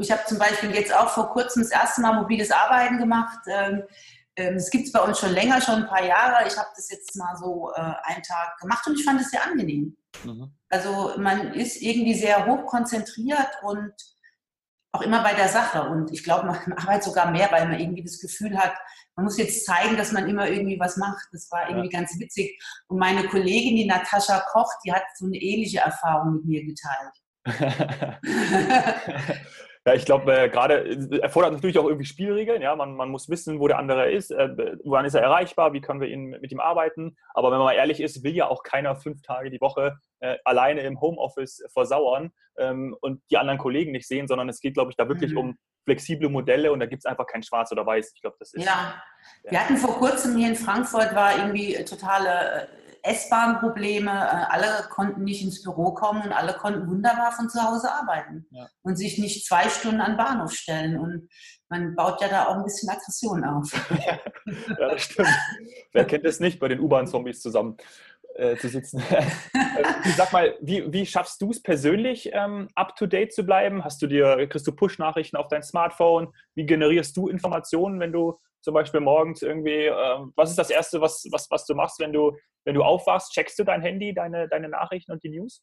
ich 0.00 0.12
hab 0.12 0.28
zum 0.28 0.38
Beispiel 0.38 0.70
jetzt 0.70 0.94
auch 0.94 1.08
vor 1.08 1.32
kurzem 1.32 1.64
das 1.64 1.72
erste 1.72 2.00
Mal 2.00 2.12
mobiles 2.12 2.52
Arbeiten 2.52 2.98
gemacht. 2.98 3.40
Ähm, 3.48 3.82
ähm, 4.36 4.54
es 4.54 4.70
gibt 4.70 4.86
es 4.86 4.92
bei 4.92 5.00
uns 5.00 5.18
schon 5.18 5.32
länger, 5.32 5.60
schon 5.60 5.82
ein 5.82 5.88
paar 5.88 6.04
Jahre. 6.04 6.46
Ich 6.46 6.56
habe 6.56 6.68
das 6.76 6.88
jetzt 6.90 7.16
mal 7.16 7.34
so 7.34 7.72
äh, 7.74 7.80
einen 7.80 8.22
Tag 8.22 8.56
gemacht 8.60 8.86
und 8.86 8.96
ich 8.96 9.04
fand 9.04 9.20
es 9.20 9.32
sehr 9.32 9.44
angenehm. 9.44 9.96
Mhm. 10.22 10.52
Also 10.68 11.14
man 11.18 11.54
ist 11.54 11.82
irgendwie 11.82 12.14
sehr 12.14 12.46
hoch 12.46 12.66
konzentriert 12.66 13.50
und 13.62 13.92
auch 14.92 15.02
immer 15.02 15.22
bei 15.22 15.34
der 15.34 15.48
Sache. 15.48 15.82
Und 15.82 16.10
ich 16.12 16.24
glaube, 16.24 16.46
man 16.46 16.72
arbeitet 16.76 17.04
sogar 17.04 17.30
mehr, 17.30 17.50
weil 17.50 17.68
man 17.68 17.78
irgendwie 17.78 18.04
das 18.04 18.20
Gefühl 18.20 18.58
hat, 18.58 18.72
man 19.16 19.24
muss 19.24 19.38
jetzt 19.38 19.66
zeigen, 19.66 19.96
dass 19.96 20.12
man 20.12 20.28
immer 20.28 20.48
irgendwie 20.48 20.78
was 20.78 20.96
macht. 20.96 21.26
Das 21.32 21.50
war 21.50 21.68
irgendwie 21.68 21.90
ja. 21.92 22.00
ganz 22.00 22.16
witzig. 22.18 22.58
Und 22.86 22.98
meine 22.98 23.26
Kollegin, 23.26 23.76
die 23.76 23.86
Natascha 23.86 24.40
Koch, 24.52 24.70
die 24.84 24.92
hat 24.92 25.02
so 25.16 25.26
eine 25.26 25.36
ähnliche 25.36 25.80
Erfahrung 25.80 26.34
mit 26.34 26.44
mir 26.44 26.64
geteilt. 26.64 27.14
Ja, 29.86 29.94
ich 29.94 30.04
glaube, 30.04 30.32
äh, 30.32 30.48
gerade 30.48 30.80
äh, 30.80 31.18
erfordert 31.18 31.52
natürlich 31.52 31.78
auch 31.78 31.86
irgendwie 31.86 32.04
Spielregeln. 32.04 32.62
Ja, 32.62 32.76
man, 32.76 32.94
man 32.94 33.08
muss 33.08 33.28
wissen, 33.28 33.60
wo 33.60 33.68
der 33.68 33.78
andere 33.78 34.10
ist, 34.10 34.30
äh, 34.30 34.48
wann 34.84 35.04
ist 35.04 35.14
er 35.14 35.22
erreichbar, 35.22 35.72
wie 35.72 35.80
können 35.80 36.00
wir 36.00 36.08
ihn, 36.08 36.30
mit 36.30 36.52
ihm 36.52 36.60
arbeiten. 36.60 37.16
Aber 37.34 37.50
wenn 37.50 37.58
man 37.58 37.66
mal 37.66 37.74
ehrlich 37.74 38.00
ist, 38.00 38.22
will 38.22 38.34
ja 38.34 38.48
auch 38.48 38.62
keiner 38.62 38.96
fünf 38.96 39.22
Tage 39.22 39.50
die 39.50 39.60
Woche 39.60 39.98
äh, 40.20 40.36
alleine 40.44 40.82
im 40.82 41.00
Homeoffice 41.00 41.64
versauern 41.72 42.30
ähm, 42.58 42.96
und 43.00 43.22
die 43.30 43.38
anderen 43.38 43.58
Kollegen 43.58 43.92
nicht 43.92 44.08
sehen, 44.08 44.28
sondern 44.28 44.48
es 44.48 44.60
geht, 44.60 44.74
glaube 44.74 44.90
ich, 44.90 44.96
da 44.96 45.08
wirklich 45.08 45.32
mhm. 45.32 45.38
um 45.38 45.58
flexible 45.84 46.28
Modelle 46.28 46.70
und 46.70 46.80
da 46.80 46.86
gibt 46.86 47.00
es 47.00 47.06
einfach 47.06 47.26
kein 47.26 47.42
Schwarz 47.42 47.72
oder 47.72 47.86
Weiß. 47.86 48.12
Ich 48.14 48.20
glaube, 48.20 48.36
das 48.38 48.52
ist. 48.52 48.64
Ja. 48.64 49.02
ja. 49.44 49.50
wir 49.50 49.60
hatten 49.60 49.76
vor 49.78 49.94
kurzem 49.94 50.36
hier 50.36 50.48
in 50.48 50.56
Frankfurt 50.56 51.14
war 51.14 51.38
irgendwie 51.38 51.82
totale 51.84 52.68
S-Bahn-Probleme. 53.02 54.10
Äh, 54.10 54.52
alle 54.52 54.88
konnten 54.90 55.24
nicht 55.24 55.42
ins 55.42 55.62
Büro 55.62 55.92
kommen 55.92 56.22
und 56.22 56.32
alle 56.32 56.54
konnten 56.54 56.88
wunderbar 56.88 57.32
von 57.32 57.48
zu 57.48 57.62
Hause 57.62 57.92
arbeiten 57.92 58.46
ja. 58.50 58.68
und 58.82 58.96
sich 58.96 59.18
nicht 59.18 59.46
zwei 59.46 59.68
Stunden 59.68 60.00
an 60.00 60.12
den 60.12 60.16
Bahnhof 60.16 60.52
stellen. 60.52 60.98
Und 60.98 61.28
man 61.68 61.94
baut 61.94 62.20
ja 62.20 62.28
da 62.28 62.46
auch 62.46 62.56
ein 62.56 62.64
bisschen 62.64 62.88
Aggression 62.88 63.44
auf. 63.44 63.70
ja, 64.06 64.18
das 64.78 65.02
stimmt. 65.02 65.28
Wer 65.92 66.04
kennt 66.04 66.24
es 66.24 66.40
nicht, 66.40 66.58
bei 66.58 66.68
den 66.68 66.80
U-Bahn-Zombies 66.80 67.40
zusammen 67.40 67.76
äh, 68.34 68.56
zu 68.56 68.68
sitzen? 68.68 69.02
Äh, 69.78 70.10
sag 70.16 70.32
mal, 70.32 70.56
wie, 70.60 70.92
wie 70.92 71.06
schaffst 71.06 71.40
du 71.40 71.50
es 71.50 71.62
persönlich, 71.62 72.30
ähm, 72.32 72.68
up-to-date 72.74 73.32
zu 73.32 73.44
bleiben? 73.44 73.84
Hast 73.84 74.02
du 74.02 74.08
dir, 74.08 74.48
kriegst 74.48 74.66
du 74.66 74.72
Push-Nachrichten 74.72 75.36
auf 75.36 75.46
dein 75.46 75.62
Smartphone? 75.62 76.32
Wie 76.56 76.66
generierst 76.66 77.16
du 77.16 77.28
Informationen, 77.28 78.00
wenn 78.00 78.10
du 78.10 78.40
zum 78.60 78.74
Beispiel 78.74 79.00
morgens 79.00 79.42
irgendwie, 79.42 79.86
äh, 79.86 80.18
was 80.36 80.50
ist 80.50 80.58
das 80.58 80.70
Erste, 80.70 81.00
was, 81.00 81.26
was, 81.30 81.50
was 81.50 81.64
du 81.66 81.74
machst, 81.74 81.98
wenn 82.00 82.12
du, 82.12 82.36
wenn 82.64 82.74
du 82.74 82.82
aufwachst? 82.82 83.32
Checkst 83.32 83.58
du 83.58 83.64
dein 83.64 83.82
Handy, 83.82 84.14
deine, 84.14 84.48
deine 84.48 84.68
Nachrichten 84.68 85.12
und 85.12 85.22
die 85.22 85.30
News? 85.30 85.62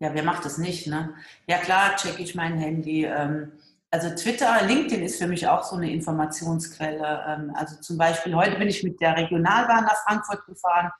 Ja, 0.00 0.12
wer 0.14 0.22
macht 0.22 0.44
das 0.44 0.58
nicht? 0.58 0.86
Ne? 0.86 1.14
Ja 1.46 1.58
klar, 1.58 1.96
checke 1.96 2.22
ich 2.22 2.34
mein 2.34 2.58
Handy. 2.58 3.04
Ähm, 3.04 3.52
also 3.90 4.10
Twitter, 4.14 4.62
LinkedIn 4.66 5.04
ist 5.04 5.18
für 5.18 5.28
mich 5.28 5.46
auch 5.46 5.62
so 5.62 5.76
eine 5.76 5.92
Informationsquelle. 5.92 7.24
Ähm, 7.28 7.52
also 7.54 7.80
zum 7.80 7.96
Beispiel 7.96 8.34
heute 8.34 8.58
bin 8.58 8.68
ich 8.68 8.82
mit 8.82 9.00
der 9.00 9.16
Regionalbahn 9.16 9.84
nach 9.84 10.02
Frankfurt 10.04 10.44
gefahren 10.46 10.90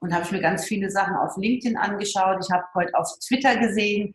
und 0.00 0.14
habe 0.14 0.24
ich 0.24 0.32
mir 0.32 0.40
ganz 0.40 0.64
viele 0.64 0.90
Sachen 0.90 1.16
auf 1.16 1.36
LinkedIn 1.36 1.76
angeschaut. 1.76 2.38
Ich 2.42 2.50
habe 2.50 2.64
heute 2.74 2.94
auf 2.94 3.08
Twitter 3.26 3.56
gesehen, 3.56 4.14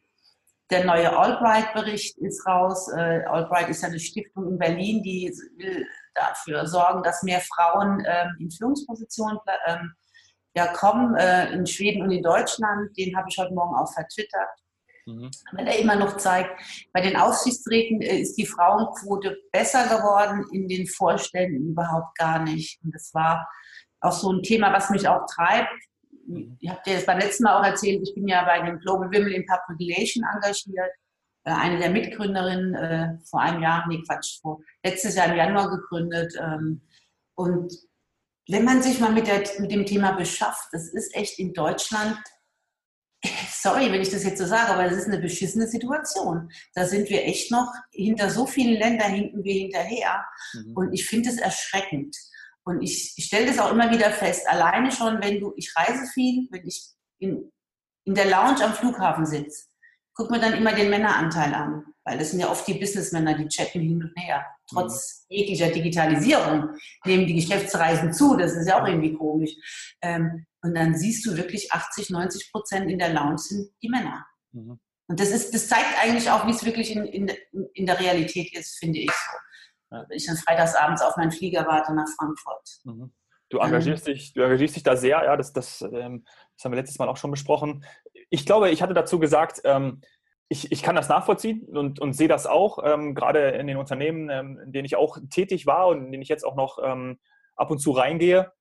der 0.72 0.86
neue 0.86 1.16
Albright-Bericht 1.16 2.18
ist 2.18 2.48
raus. 2.48 2.92
Äh, 2.92 3.24
Albright 3.26 3.70
ist 3.70 3.84
ja 3.84 3.90
eine 3.90 4.00
Stiftung 4.00 4.48
in 4.48 4.58
Berlin, 4.58 5.04
die 5.04 5.32
will 5.58 5.86
dafür 6.16 6.66
sorgen, 6.66 7.04
dass 7.04 7.24
mehr 7.24 7.42
Frauen 7.42 8.04
ähm, 8.08 8.36
in 8.40 8.52
Führungspositionen 8.52 9.40
ähm, 9.68 9.94
ja, 10.56 10.68
kommen, 10.68 11.16
äh, 11.16 11.52
in 11.54 11.66
Schweden 11.66 12.04
und 12.04 12.12
in 12.12 12.24
Deutschland. 12.24 12.98
Den 12.98 13.16
habe 13.16 13.28
ich 13.30 13.38
heute 13.38 13.54
Morgen 13.54 13.76
auch 13.76 13.92
vertwittert. 13.94 14.50
Mhm. 15.06 15.30
Weil 15.52 15.68
er 15.68 15.80
immer 15.80 15.96
noch 15.96 16.18
zeigt, 16.18 16.50
bei 16.94 17.02
den 17.02 17.16
Aufsichtsräten 17.16 18.02
äh, 18.02 18.20
ist 18.20 18.36
die 18.36 18.46
Frauenquote 18.46 19.38
besser 19.52 19.84
geworden, 19.84 20.46
in 20.52 20.68
den 20.68 20.88
Vorständen 20.88 21.70
überhaupt 21.70 22.18
gar 22.18 22.40
nicht. 22.40 22.80
Und 22.84 22.96
das 22.96 23.14
war 23.14 23.48
auch 24.00 24.14
so 24.14 24.32
ein 24.32 24.42
Thema, 24.42 24.74
was 24.74 24.90
mich 24.90 25.08
auch 25.08 25.26
treibt. 25.28 25.70
Ich 26.60 26.70
habe 26.70 26.82
dir 26.86 26.96
das 26.96 27.06
beim 27.06 27.20
letzten 27.20 27.44
Mal 27.44 27.60
auch 27.60 27.66
erzählt, 27.66 28.02
ich 28.02 28.16
bin 28.16 28.28
ja 28.28 28.44
bei 28.46 28.60
dem 28.62 28.80
Global 28.80 29.08
Women 29.14 29.32
in 29.32 29.46
Public 29.46 29.80
Relation 29.80 30.26
engagiert 30.34 30.92
eine 31.54 31.78
der 31.78 31.92
Mitgründerinnen 31.92 32.76
äh, 32.76 33.18
vor 33.24 33.42
einem 33.42 33.62
Jahr, 33.62 33.86
nee 33.88 34.02
Quatsch, 34.04 34.42
vor, 34.42 34.62
letztes 34.84 35.16
Jahr 35.16 35.28
im 35.28 35.38
Januar 35.38 35.70
gegründet. 35.70 36.34
Ähm, 36.40 36.82
und 37.36 37.74
wenn 38.48 38.64
man 38.64 38.82
sich 38.82 39.00
mal 39.00 39.12
mit, 39.12 39.28
der, 39.28 39.44
mit 39.60 39.72
dem 39.72 39.86
Thema 39.86 40.14
beschafft, 40.14 40.70
das 40.72 40.90
ist 40.90 41.16
echt 41.16 41.40
in 41.40 41.54
Deutschland, 41.54 42.18
sorry, 43.52 43.92
wenn 43.92 44.02
ich 44.02 44.10
das 44.10 44.24
jetzt 44.24 44.40
so 44.40 44.46
sage, 44.46 44.72
aber 44.74 44.84
das 44.84 44.98
ist 44.98 45.08
eine 45.08 45.20
beschissene 45.20 45.68
Situation. 45.68 46.52
Da 46.74 46.86
sind 46.86 47.10
wir 47.10 47.24
echt 47.24 47.52
noch, 47.52 47.72
hinter 47.92 48.30
so 48.30 48.46
vielen 48.46 48.80
Ländern 48.80 49.12
hinken 49.12 49.44
wir 49.44 49.54
hinterher. 49.54 50.26
Mhm. 50.54 50.74
Und 50.76 50.94
ich 50.94 51.06
finde 51.06 51.30
es 51.30 51.38
erschreckend. 51.38 52.16
Und 52.64 52.82
ich, 52.82 53.14
ich 53.18 53.26
stelle 53.26 53.46
das 53.46 53.60
auch 53.60 53.72
immer 53.72 53.92
wieder 53.92 54.10
fest, 54.10 54.48
alleine 54.48 54.92
schon, 54.92 55.22
wenn 55.22 55.40
du, 55.40 55.54
ich 55.56 55.72
reise 55.76 56.08
viel, 56.12 56.48
wenn 56.50 56.66
ich 56.66 56.88
in, 57.20 57.52
in 58.06 58.16
der 58.16 58.26
Lounge 58.26 58.64
am 58.64 58.74
Flughafen 58.74 59.26
sitze, 59.26 59.66
guck 60.16 60.32
mir 60.32 60.40
dann 60.40 60.54
immer 60.54 60.74
den 60.74 60.90
Männeranteil 60.90 61.54
an, 61.54 61.86
weil 62.06 62.18
das 62.18 62.32
sind 62.32 62.40
ja 62.40 62.50
oft 62.50 62.68
die 62.68 62.76
Businessmänner, 62.76 63.36
die 63.36 63.48
chatten 63.48 63.82
hin 63.82 64.02
und 64.02 64.14
her. 64.16 64.46
Trotz 64.68 65.26
mhm. 65.30 65.36
jeglicher 65.36 65.70
Digitalisierung 65.70 66.70
nehmen 67.06 67.28
die 67.28 67.36
Geschäftsreisen 67.36 68.14
zu, 68.14 68.36
das 68.38 68.54
ist 68.54 68.68
ja 68.68 68.82
auch 68.82 68.88
irgendwie 68.88 69.14
komisch. 69.14 69.52
Ähm, 70.02 70.46
und 70.62 70.74
dann 70.76 70.96
siehst 70.96 71.26
du 71.26 71.36
wirklich 71.38 71.72
80, 71.72 72.10
90 72.10 72.52
Prozent 72.52 72.90
in 72.90 72.98
der 72.98 73.14
Lounge 73.14 73.38
sind 73.38 73.70
die 73.84 73.90
Männer. 73.90 74.26
Mhm. 74.54 74.80
Und 75.08 75.20
das, 75.20 75.30
ist, 75.30 75.54
das 75.54 75.68
zeigt 75.68 76.02
eigentlich 76.02 76.32
auch, 76.32 76.48
wie 76.48 76.52
es 76.52 76.66
wirklich 76.66 76.96
in, 76.96 77.06
in, 77.06 77.32
in 77.74 77.86
der 77.86 78.00
Realität 78.00 78.58
ist, 78.58 78.80
finde 78.80 79.00
ich 79.00 79.12
so. 79.12 79.32
Wenn 79.92 80.18
ich 80.18 80.26
dann 80.26 80.36
freitagsabends 80.36 81.02
auf 81.02 81.16
meinen 81.16 81.32
Flieger 81.32 81.66
warte 81.68 81.94
nach 81.94 82.08
Frankfurt. 82.18 82.80
Mhm. 82.84 83.14
Du 83.50 83.60
engagierst, 83.60 84.08
ähm, 84.08 84.16
dich, 84.16 84.34
du 84.34 84.42
engagierst 84.42 84.76
dich 84.76 84.84
da 84.84 84.98
sehr, 84.98 85.24
ja, 85.24 85.38
das, 85.38 85.54
das, 85.54 85.82
ähm, 85.82 86.26
das 86.56 86.66
haben 86.66 86.72
wir 86.72 86.78
letztes 86.78 86.98
Mal 86.98 87.08
auch 87.08 87.18
schon 87.18 87.30
besprochen. 87.30 87.86
Ich 88.36 88.46
glaube, 88.46 88.70
ich 88.70 88.82
hatte 88.82 88.94
dazu 88.94 89.18
gesagt, 89.18 89.62
ähm, 89.64 90.02
ich, 90.50 90.70
ich 90.70 90.84
kann 90.84 90.98
das 90.98 91.08
nachvollziehen 91.08 91.66
und, 91.70 92.02
und 92.02 92.12
sehe 92.12 92.28
das 92.28 92.46
auch, 92.46 92.80
ähm, 92.84 93.16
gerade 93.16 93.52
in 93.52 93.66
den 93.66 93.78
Unternehmen, 93.78 94.30
ähm, 94.30 94.60
in 94.60 94.74
denen 94.74 94.84
ich 94.84 94.98
auch 94.98 95.18
tätig 95.30 95.66
war 95.66 95.88
und 95.88 96.04
in 96.04 96.12
denen 96.12 96.22
ich 96.22 96.28
jetzt 96.28 96.44
auch 96.44 96.58
noch 96.58 96.78
ähm, 96.84 97.18
ab 97.56 97.72
und 97.72 97.80
zu 97.80 97.92
reingehe. 97.92 98.52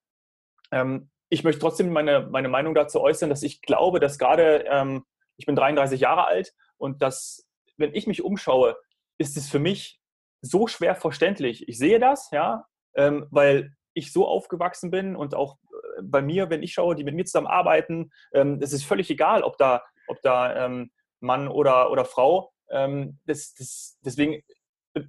Ähm, 0.71 1.11
ich 1.29 1.43
möchte 1.43 1.61
trotzdem 1.61 1.93
meine, 1.93 2.21
meine 2.31 2.49
Meinung 2.49 2.77
dazu 2.77 3.01
äußern, 3.01 3.31
dass 3.31 3.43
ich 3.43 3.63
glaube, 3.63 3.99
dass 3.99 4.17
gerade, 4.17 4.65
ähm, 4.69 5.05
ich 5.39 5.47
bin 5.47 5.57
33 5.57 5.99
Jahre 5.99 6.29
alt 6.29 6.55
und 6.77 7.03
dass, 7.03 7.45
wenn 7.77 7.97
ich 7.97 8.07
mich 8.07 8.23
umschaue, 8.23 8.77
ist 9.19 9.37
es 9.37 9.51
für 9.51 9.59
mich 9.59 10.01
so 10.41 10.69
schwer 10.69 10.95
verständlich. 10.95 11.69
Ich 11.69 11.79
sehe 11.79 11.99
das, 11.99 12.31
ja, 12.31 12.67
weil 12.97 13.75
ich 13.95 14.13
so 14.13 14.27
aufgewachsen 14.27 14.91
bin 14.91 15.17
und 15.17 15.35
auch 15.35 15.59
äh, 15.99 16.03
bei 16.03 16.23
mir, 16.23 16.51
wenn 16.51 16.63
ich 16.63 16.73
schaue, 16.73 16.95
die 16.95 17.05
mit 17.05 17.15
mir 17.15 17.25
zusammen 17.25 17.47
arbeiten, 17.47 18.11
ähm, 18.33 18.59
es 18.63 18.73
ist 18.73 18.85
völlig 18.85 19.11
egal, 19.11 19.43
ob 19.43 19.57
da, 19.59 19.83
ob 20.07 20.21
da 20.23 20.67
ähm, 20.67 20.91
Mann 21.21 21.49
oder, 21.49 21.91
oder 21.91 22.05
Frau. 22.05 22.53
Ähm, 22.71 23.19
das, 23.27 23.55
das, 23.55 23.99
deswegen, 24.05 24.43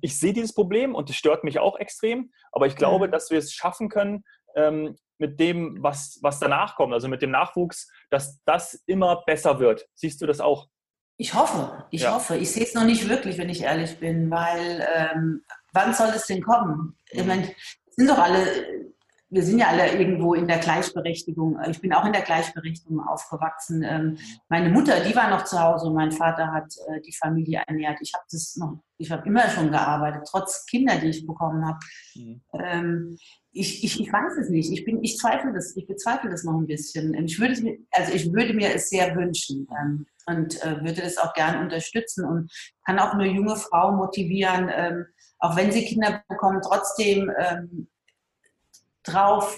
ich 0.02 0.18
sehe 0.18 0.34
dieses 0.34 0.54
Problem 0.54 0.96
und 0.96 1.10
es 1.10 1.16
stört 1.16 1.44
mich 1.44 1.60
auch 1.60 1.78
extrem, 1.78 2.32
aber 2.52 2.68
ich 2.68 2.76
glaube, 2.76 3.08
mhm. 3.08 3.12
dass 3.12 3.30
wir 3.30 3.40
es 3.40 3.54
schaffen 3.54 3.90
können, 3.90 4.24
ähm, 4.56 4.98
mit 5.18 5.40
dem, 5.40 5.82
was, 5.82 6.20
was 6.22 6.40
danach 6.40 6.76
kommt, 6.76 6.94
also 6.94 7.08
mit 7.08 7.22
dem 7.22 7.32
Nachwuchs, 7.32 7.90
dass 8.10 8.42
das 8.44 8.84
immer 8.86 9.24
besser 9.26 9.60
wird. 9.60 9.88
Siehst 9.96 10.22
du 10.22 10.26
das 10.26 10.42
auch? 10.42 10.68
Ich 11.18 11.34
hoffe, 11.34 11.86
ich 11.92 12.02
ja. 12.02 12.14
hoffe. 12.14 12.36
Ich 12.36 12.52
sehe 12.52 12.64
es 12.64 12.74
noch 12.74 12.84
nicht 12.84 13.08
wirklich, 13.08 13.38
wenn 13.38 13.48
ich 13.48 13.62
ehrlich 13.62 13.98
bin, 14.00 14.30
weil 14.30 14.86
ähm, 14.94 15.44
wann 15.72 15.94
soll 15.94 16.10
es 16.10 16.28
denn 16.28 16.44
kommen? 16.44 16.98
Ich 17.10 17.22
mhm. 17.22 17.28
meine, 17.28 17.56
sind 17.98 18.10
doch 18.10 18.18
alle 18.18 18.46
wir 19.36 19.44
sind 19.44 19.60
ja 19.60 19.68
alle 19.68 19.92
irgendwo 19.92 20.34
in 20.34 20.48
der 20.48 20.60
Gleichberechtigung. 20.60 21.60
Ich 21.70 21.82
bin 21.82 21.94
auch 21.94 22.06
in 22.06 22.14
der 22.14 22.22
Gleichberechtigung 22.22 23.02
aufgewachsen. 23.02 23.84
Ähm, 23.84 24.18
meine 24.50 24.70
Mutter, 24.70 25.00
die 25.02 25.16
war 25.16 25.30
noch 25.30 25.44
zu 25.44 25.60
Hause 25.60 25.88
und 25.88 25.96
mein 25.96 26.12
Vater 26.12 26.54
hat 26.54 26.74
äh, 26.88 27.02
die 27.02 27.14
Familie 27.14 27.64
ernährt. 27.68 27.98
Ich 28.02 28.14
habe 28.14 28.24
das 28.32 28.56
noch, 28.56 28.80
ich 28.98 29.12
habe 29.12 29.28
immer 29.28 29.50
schon 29.50 29.72
gearbeitet, 29.72 30.28
trotz 30.30 30.66
Kinder, 30.66 30.98
die 30.98 31.08
ich 31.08 31.28
bekommen 31.28 31.66
habe. 31.66 31.80
Mhm. 32.16 32.42
Ähm, 32.54 33.18
ich, 33.52 33.84
ich, 33.84 34.00
ich 34.00 34.12
weiß 34.12 34.38
es 34.40 34.50
nicht. 34.50 34.72
Ich 34.72 34.86
bin, 34.86 35.04
ich 35.04 35.18
zweifle 35.18 35.54
das, 35.54 35.76
ich 35.76 35.88
bezweifle 35.88 36.30
das 36.30 36.44
noch 36.44 36.58
ein 36.58 36.68
bisschen. 36.68 37.14
Ich 37.26 37.40
würde 37.40 37.54
es 37.54 37.62
mir, 37.62 37.78
also 37.92 38.14
ich 38.14 38.32
würde 38.32 38.54
mir 38.54 38.76
es 38.76 38.90
sehr 38.90 39.16
wünschen 39.16 39.68
ähm, 39.82 40.06
und 40.28 40.62
äh, 40.64 40.82
würde 40.84 41.02
das 41.02 41.18
auch 41.18 41.34
gern 41.34 41.62
unterstützen 41.62 42.26
und 42.26 42.52
kann 42.86 43.00
auch 43.00 43.14
eine 43.14 43.28
junge 43.28 43.56
Frau 43.56 43.92
motivieren, 43.92 44.70
ähm, 44.74 45.06
auch 45.46 45.56
wenn 45.56 45.72
sie 45.72 45.86
Kinder 45.86 46.24
bekommen, 46.28 46.62
trotzdem 46.62 47.32
ähm, 47.38 47.88
drauf 49.04 49.56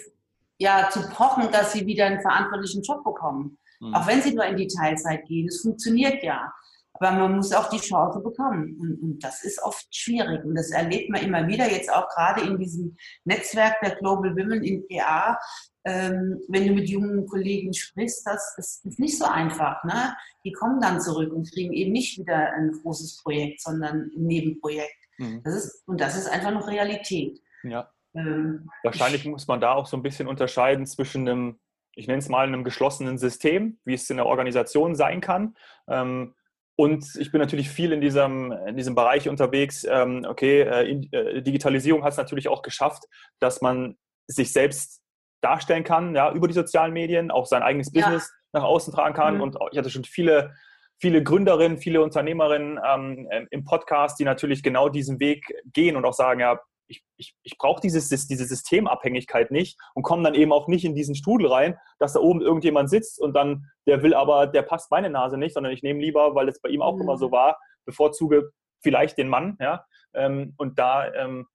ja, 0.57 0.89
zu 0.91 1.01
pochen, 1.09 1.51
dass 1.51 1.71
sie 1.71 1.85
wieder 1.85 2.05
einen 2.05 2.21
verantwortlichen 2.21 2.81
Job 2.81 3.03
bekommen. 3.03 3.57
Mhm. 3.79 3.93
Auch 3.93 4.05
wenn 4.07 4.21
sie 4.21 4.33
nur 4.33 4.45
in 4.45 4.57
die 4.57 4.67
Teilzeit 4.67 5.25
gehen. 5.25 5.47
Es 5.47 5.61
funktioniert 5.61 6.23
ja. 6.23 6.51
Aber 6.99 7.11
man 7.11 7.35
muss 7.35 7.53
auch 7.53 7.69
die 7.69 7.77
Chance 7.77 8.19
bekommen. 8.19 8.75
Und, 8.81 9.01
und, 9.01 9.23
das 9.23 9.43
ist 9.43 9.61
oft 9.63 9.85
schwierig. 9.95 10.43
Und 10.43 10.55
das 10.55 10.71
erlebt 10.71 11.11
man 11.11 11.21
immer 11.21 11.47
wieder, 11.47 11.71
jetzt 11.71 11.93
auch 11.93 12.09
gerade 12.09 12.41
in 12.41 12.57
diesem 12.57 12.97
Netzwerk 13.23 13.79
der 13.81 13.95
Global 13.95 14.35
Women 14.35 14.63
in 14.63 14.83
PA. 14.87 15.37
Ähm, 15.85 16.41
wenn 16.49 16.67
du 16.67 16.73
mit 16.73 16.89
jungen 16.89 17.27
Kollegen 17.27 17.73
sprichst, 17.73 18.25
das 18.25 18.55
ist, 18.57 18.83
ist 18.83 18.99
nicht 18.99 19.17
so 19.17 19.25
einfach. 19.25 19.83
Ne? 19.83 20.15
Die 20.43 20.51
kommen 20.51 20.81
dann 20.81 20.99
zurück 20.99 21.31
und 21.31 21.49
kriegen 21.51 21.71
eben 21.71 21.91
nicht 21.91 22.17
wieder 22.17 22.51
ein 22.53 22.71
großes 22.71 23.21
Projekt, 23.21 23.61
sondern 23.61 24.11
ein 24.15 24.23
Nebenprojekt. 24.23 25.06
Mhm. 25.17 25.41
Das 25.43 25.55
ist, 25.55 25.87
und 25.87 25.99
das 25.99 26.17
ist 26.17 26.27
einfach 26.27 26.51
noch 26.51 26.67
Realität. 26.67 27.41
Ja. 27.63 27.91
Ähm, 28.15 28.69
Wahrscheinlich 28.83 29.25
muss 29.25 29.47
man 29.47 29.61
da 29.61 29.73
auch 29.73 29.87
so 29.87 29.97
ein 29.97 30.03
bisschen 30.03 30.27
unterscheiden 30.27 30.85
zwischen 30.85 31.27
einem, 31.27 31.59
ich 31.95 32.07
nenne 32.07 32.19
es 32.19 32.29
mal, 32.29 32.47
einem 32.47 32.63
geschlossenen 32.63 33.17
System, 33.17 33.79
wie 33.85 33.93
es 33.93 34.09
in 34.09 34.17
der 34.17 34.25
Organisation 34.25 34.95
sein 34.95 35.21
kann. 35.21 35.55
Ähm, 35.87 36.35
und 36.79 37.15
ich 37.15 37.31
bin 37.31 37.41
natürlich 37.41 37.69
viel 37.69 37.91
in 37.91 38.01
diesem, 38.01 38.51
in 38.51 38.77
diesem 38.77 38.93
Bereich 38.93 39.27
unterwegs. 39.27 39.83
Ähm, 39.89 40.25
okay, 40.27 40.61
äh, 40.61 41.07
äh, 41.11 41.41
Digitalisierung 41.41 42.03
hat 42.03 42.11
es 42.11 42.17
natürlich 42.17 42.49
auch 42.49 42.61
geschafft, 42.61 43.03
dass 43.39 43.61
man 43.61 43.97
sich 44.27 44.53
selbst 44.53 45.01
darstellen 45.41 45.83
kann, 45.83 46.15
ja, 46.15 46.31
über 46.31 46.47
die 46.47 46.53
sozialen 46.53 46.93
Medien, 46.93 47.31
auch 47.31 47.47
sein 47.47 47.63
eigenes 47.63 47.91
ja. 47.93 48.03
Business 48.03 48.31
nach 48.53 48.63
außen 48.63 48.93
tragen 48.93 49.15
kann. 49.15 49.35
Mhm. 49.35 49.41
Und 49.41 49.57
ich 49.71 49.77
hatte 49.77 49.89
schon 49.89 50.03
viele, 50.03 50.53
viele 50.99 51.23
Gründerinnen, 51.23 51.77
viele 51.77 52.01
Unternehmerinnen 52.01 52.79
ähm, 52.85 53.47
im 53.51 53.63
Podcast, 53.63 54.19
die 54.19 54.23
natürlich 54.23 54.63
genau 54.63 54.89
diesen 54.89 55.19
Weg 55.19 55.45
gehen 55.73 55.95
und 55.95 56.05
auch 56.05 56.13
sagen, 56.13 56.39
ja, 56.39 56.59
ich, 56.89 57.03
ich, 57.17 57.35
ich 57.43 57.57
brauche 57.57 57.81
diese 57.81 57.99
Systemabhängigkeit 57.99 59.51
nicht 59.51 59.77
und 59.93 60.03
komme 60.03 60.23
dann 60.23 60.35
eben 60.35 60.53
auch 60.53 60.67
nicht 60.67 60.85
in 60.85 60.95
diesen 60.95 61.15
Strudel 61.15 61.47
rein, 61.47 61.77
dass 61.99 62.13
da 62.13 62.19
oben 62.19 62.41
irgendjemand 62.41 62.89
sitzt 62.89 63.19
und 63.19 63.33
dann, 63.33 63.65
der 63.85 64.01
will 64.03 64.13
aber, 64.13 64.47
der 64.47 64.61
passt 64.61 64.89
meine 64.89 65.09
Nase 65.09 65.37
nicht, 65.37 65.53
sondern 65.53 65.73
ich 65.73 65.83
nehme 65.83 65.99
lieber, 66.01 66.33
weil 66.33 66.47
es 66.47 66.61
bei 66.61 66.69
ihm 66.69 66.81
auch 66.81 66.95
mhm. 66.95 67.01
immer 67.01 67.17
so 67.17 67.31
war, 67.31 67.59
bevorzuge 67.85 68.51
vielleicht 68.81 69.17
den 69.17 69.27
Mann, 69.27 69.57
ja. 69.59 69.85
Ähm, 70.13 70.53
und 70.57 70.79
da 70.79 71.13
ähm, 71.13 71.47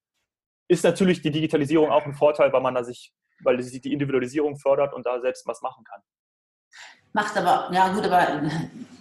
ist 0.68 0.84
natürlich 0.84 1.22
die 1.22 1.30
Digitalisierung 1.30 1.90
auch 1.90 2.04
ein 2.04 2.14
Vorteil, 2.14 2.52
weil 2.52 2.60
man 2.60 2.74
da 2.74 2.84
sich, 2.84 3.12
weil 3.42 3.60
sich 3.62 3.80
die 3.80 3.92
Individualisierung 3.92 4.56
fördert 4.56 4.94
und 4.94 5.06
da 5.06 5.20
selbst 5.20 5.46
was 5.46 5.62
machen 5.62 5.84
kann. 5.84 6.00
Macht 7.12 7.36
aber, 7.36 7.72
ja 7.74 7.92
gut, 7.92 8.04
aber 8.06 8.50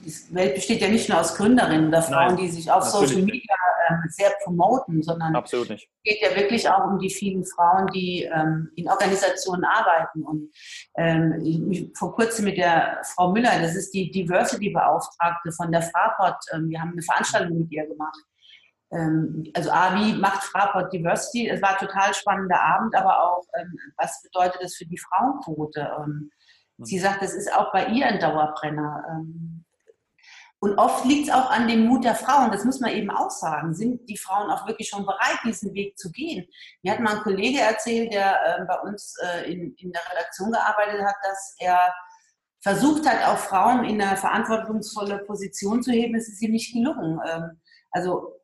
die 0.04 0.36
Welt 0.36 0.56
besteht 0.56 0.82
ja 0.82 0.90
nicht 0.90 1.10
nur 1.10 1.20
aus 1.20 1.36
Gründerinnen 1.36 1.88
oder 1.88 2.02
Frauen, 2.02 2.36
Nein, 2.36 2.38
die 2.38 2.50
sich 2.50 2.72
auf 2.72 2.84
Social 2.84 3.22
Media 3.22 3.56
äh, 3.88 4.10
sehr 4.10 4.32
promoten, 4.44 5.02
sondern 5.04 5.36
Absolut 5.36 5.70
nicht. 5.70 5.90
es 6.04 6.04
geht 6.04 6.22
ja 6.22 6.36
wirklich 6.36 6.70
auch 6.70 6.86
um 6.86 7.00
die 7.00 7.10
vielen 7.10 7.46
Frauen, 7.46 7.88
die 7.88 8.24
ähm, 8.24 8.72
in 8.76 8.90
Organisationen 8.90 9.64
arbeiten. 9.64 10.24
Und 10.24 10.52
ähm, 10.98 11.40
ich, 11.44 11.92
vor 11.98 12.16
kurzem 12.16 12.46
mit 12.46 12.58
der 12.58 13.02
Frau 13.04 13.32
Müller, 13.32 13.60
das 13.62 13.76
ist 13.76 13.92
die 13.94 14.12
Diversity-Beauftragte 14.12 15.52
von 15.52 15.72
der 15.72 15.82
Fraport, 15.82 16.44
ähm, 16.54 16.70
wir 16.70 16.82
haben 16.82 16.92
eine 16.92 17.02
Veranstaltung 17.02 17.60
mit 17.60 17.72
ihr 17.72 17.88
gemacht. 17.88 18.20
Ähm, 18.92 19.44
also 19.54 19.72
A, 19.72 19.96
wie 19.96 20.14
macht 20.14 20.44
Fraport 20.44 20.92
Diversity? 20.92 21.50
Es 21.50 21.62
war 21.62 21.72
ein 21.72 21.88
total 21.88 22.14
spannender 22.14 22.62
Abend, 22.62 22.96
aber 22.96 23.24
auch, 23.24 23.44
ähm, 23.60 23.78
was 23.98 24.22
bedeutet 24.24 24.62
das 24.62 24.76
für 24.76 24.86
die 24.86 24.98
Frauenquote? 24.98 25.92
Ähm, 26.00 26.32
Sie 26.84 27.00
sagt, 27.00 27.22
das 27.22 27.34
ist 27.34 27.54
auch 27.54 27.72
bei 27.72 27.88
ihr 27.88 28.08
ein 28.08 28.20
Dauerbrenner. 28.20 29.04
Ähm, 29.10 29.61
und 30.64 30.78
oft 30.78 31.06
liegt 31.06 31.28
es 31.28 31.34
auch 31.34 31.50
an 31.50 31.68
dem 31.68 31.88
Mut 31.88 32.04
der 32.04 32.14
Frauen, 32.14 32.52
das 32.52 32.66
muss 32.66 32.80
man 32.80 32.92
eben 32.92 33.10
auch 33.10 33.32
sagen. 33.32 33.74
Sind 33.74 34.08
die 34.08 34.18
Frauen 34.18 34.52
auch 34.52 34.68
wirklich 34.68 34.90
schon 34.90 35.08
bereit, 35.08 35.40
diesen 35.44 35.74
Weg 35.74 35.98
zu 35.98 36.12
gehen? 36.12 36.48
Mir 36.84 36.94
hat 36.94 37.00
mal 37.00 37.16
ein 37.16 37.24
Kollege 37.24 37.60
erzählt, 37.60 38.14
der 38.14 38.36
äh, 38.46 38.66
bei 38.66 38.80
uns 38.82 39.16
äh, 39.24 39.52
in, 39.52 39.74
in 39.78 39.92
der 39.92 40.04
Redaktion 40.12 40.52
gearbeitet 40.52 41.02
hat, 41.04 41.16
dass 41.24 41.56
er 41.58 41.92
versucht 42.60 43.08
hat, 43.08 43.26
auch 43.26 43.40
Frauen 43.40 43.86
in 43.86 44.00
eine 44.00 44.16
verantwortungsvolle 44.16 45.26
Position 45.26 45.82
zu 45.82 45.92
heben. 45.92 46.14
Es 46.14 46.28
ist 46.28 46.44
ihm 46.44 46.52
nicht 46.52 46.74
gelungen. 46.74 47.20
Ähm, 47.28 47.60
also 47.90 48.40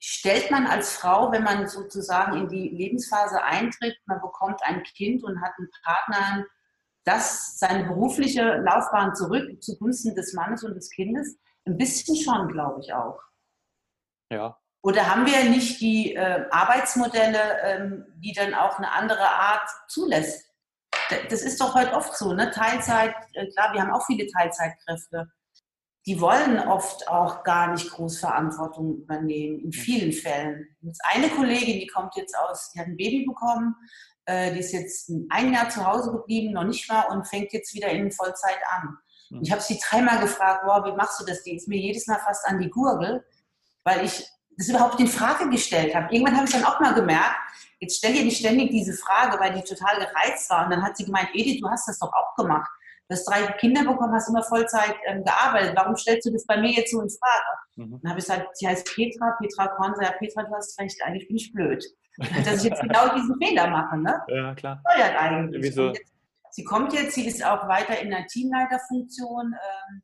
stellt 0.00 0.50
man 0.50 0.66
als 0.66 0.96
Frau, 0.96 1.30
wenn 1.30 1.44
man 1.44 1.68
sozusagen 1.68 2.36
in 2.36 2.48
die 2.48 2.68
Lebensphase 2.68 3.44
eintritt, 3.44 3.96
man 4.06 4.20
bekommt 4.20 4.60
ein 4.64 4.82
Kind 4.82 5.22
und 5.22 5.40
hat 5.40 5.52
einen 5.56 5.70
Partner, 5.84 6.44
das 7.08 7.58
seine 7.58 7.84
berufliche 7.84 8.58
Laufbahn 8.58 9.14
zurück 9.14 9.62
zugunsten 9.62 10.14
des 10.14 10.34
Mannes 10.34 10.62
und 10.62 10.74
des 10.74 10.90
Kindes? 10.90 11.38
Ein 11.66 11.78
bisschen 11.78 12.16
schon, 12.16 12.48
glaube 12.48 12.80
ich 12.80 12.92
auch. 12.92 13.18
Ja. 14.30 14.58
Oder 14.82 15.10
haben 15.10 15.26
wir 15.26 15.50
nicht 15.50 15.80
die 15.80 16.14
äh, 16.14 16.46
Arbeitsmodelle, 16.50 17.60
ähm, 17.62 18.06
die 18.16 18.32
dann 18.32 18.54
auch 18.54 18.78
eine 18.78 18.92
andere 18.92 19.28
Art 19.28 19.68
zulässt? 19.88 20.46
Das 21.30 21.42
ist 21.42 21.60
doch 21.60 21.74
heute 21.74 21.94
oft 21.94 22.16
so, 22.16 22.32
ne? 22.32 22.50
Teilzeit, 22.50 23.14
äh, 23.32 23.46
klar, 23.50 23.72
wir 23.72 23.80
haben 23.80 23.92
auch 23.92 24.04
viele 24.06 24.26
Teilzeitkräfte. 24.26 25.30
Die 26.06 26.20
wollen 26.20 26.58
oft 26.60 27.08
auch 27.08 27.42
gar 27.42 27.72
nicht 27.72 27.90
groß 27.90 28.20
Verantwortung 28.20 28.98
übernehmen, 28.98 29.60
in 29.60 29.72
vielen 29.72 30.12
Fällen. 30.12 30.66
Jetzt 30.80 31.02
eine 31.04 31.28
Kollegin, 31.28 31.80
die 31.80 31.86
kommt 31.86 32.16
jetzt 32.16 32.36
aus, 32.38 32.70
die 32.72 32.80
hat 32.80 32.86
ein 32.86 32.96
Baby 32.96 33.26
bekommen, 33.26 33.74
äh, 34.28 34.52
die 34.52 34.60
ist 34.60 34.72
jetzt 34.72 35.10
ein 35.30 35.52
Jahr 35.54 35.70
zu 35.70 35.84
Hause 35.84 36.12
geblieben, 36.12 36.52
noch 36.52 36.64
nicht 36.64 36.88
mal, 36.90 37.04
und 37.04 37.26
fängt 37.26 37.52
jetzt 37.52 37.74
wieder 37.74 37.88
in 37.88 38.12
Vollzeit 38.12 38.58
an. 38.70 38.98
Mhm. 39.30 39.42
Ich 39.42 39.50
habe 39.50 39.62
sie 39.62 39.80
dreimal 39.82 40.20
gefragt, 40.20 40.64
wow, 40.66 40.84
wie 40.84 40.94
machst 40.94 41.18
du 41.20 41.24
das? 41.24 41.42
Die 41.42 41.56
ist 41.56 41.66
mir 41.66 41.78
jedes 41.78 42.06
Mal 42.06 42.18
fast 42.18 42.46
an 42.46 42.60
die 42.60 42.68
Gurgel, 42.68 43.24
weil 43.84 44.04
ich 44.04 44.28
das 44.58 44.68
überhaupt 44.68 45.00
in 45.00 45.08
Frage 45.08 45.48
gestellt 45.48 45.94
habe. 45.94 46.12
Irgendwann 46.12 46.36
habe 46.36 46.44
ich 46.44 46.52
dann 46.52 46.64
auch 46.64 46.78
mal 46.78 46.92
gemerkt, 46.92 47.36
jetzt 47.80 47.96
stell 47.96 48.12
dir 48.12 48.24
nicht 48.24 48.38
ständig 48.38 48.70
diese 48.70 48.92
Frage, 48.92 49.40
weil 49.40 49.54
die 49.54 49.62
total 49.62 49.98
gereizt 49.98 50.50
war. 50.50 50.64
Und 50.64 50.72
dann 50.72 50.82
hat 50.82 50.96
sie 50.96 51.06
gemeint, 51.06 51.30
Edith, 51.32 51.60
du 51.62 51.70
hast 51.70 51.88
das 51.88 51.98
doch 51.98 52.12
auch 52.12 52.34
gemacht. 52.36 52.70
Du 53.08 53.14
hast 53.14 53.24
drei 53.24 53.46
Kinder 53.52 53.82
bekommen, 53.84 54.12
hast 54.12 54.28
immer 54.28 54.42
Vollzeit 54.42 54.94
ähm, 55.06 55.24
gearbeitet. 55.24 55.72
Warum 55.74 55.96
stellst 55.96 56.26
du 56.26 56.32
das 56.32 56.44
bei 56.44 56.58
mir 56.58 56.70
jetzt 56.70 56.90
so 56.90 57.00
in 57.00 57.08
Frage? 57.08 57.67
Mhm. 57.78 58.00
Dann 58.02 58.10
habe 58.10 58.20
ich 58.20 58.26
gesagt, 58.26 58.56
sie 58.56 58.66
heißt 58.66 58.94
Petra, 58.94 59.36
Petra 59.40 59.68
Korn. 59.68 59.94
Ja, 60.02 60.12
Petra, 60.12 60.42
du 60.42 60.54
hast 60.54 60.78
recht, 60.80 61.00
eigentlich 61.04 61.28
bin 61.28 61.36
ich 61.36 61.52
blöd. 61.52 61.84
dass 62.44 62.64
ich 62.64 62.70
jetzt 62.70 62.82
genau 62.82 63.14
diesen 63.14 63.36
Fehler 63.40 63.68
mache. 63.68 63.96
Ne? 63.96 64.20
Ja, 64.28 64.54
klar. 64.54 64.82
Steuert 64.90 65.16
eigentlich. 65.16 65.76
Jetzt, 65.76 66.12
sie 66.50 66.64
kommt 66.64 66.92
jetzt, 66.92 67.14
sie 67.14 67.26
ist 67.26 67.44
auch 67.44 67.68
weiter 67.68 68.00
in 68.00 68.10
der 68.10 68.26
Teamleiterfunktion, 68.26 69.54
ähm, 69.54 70.02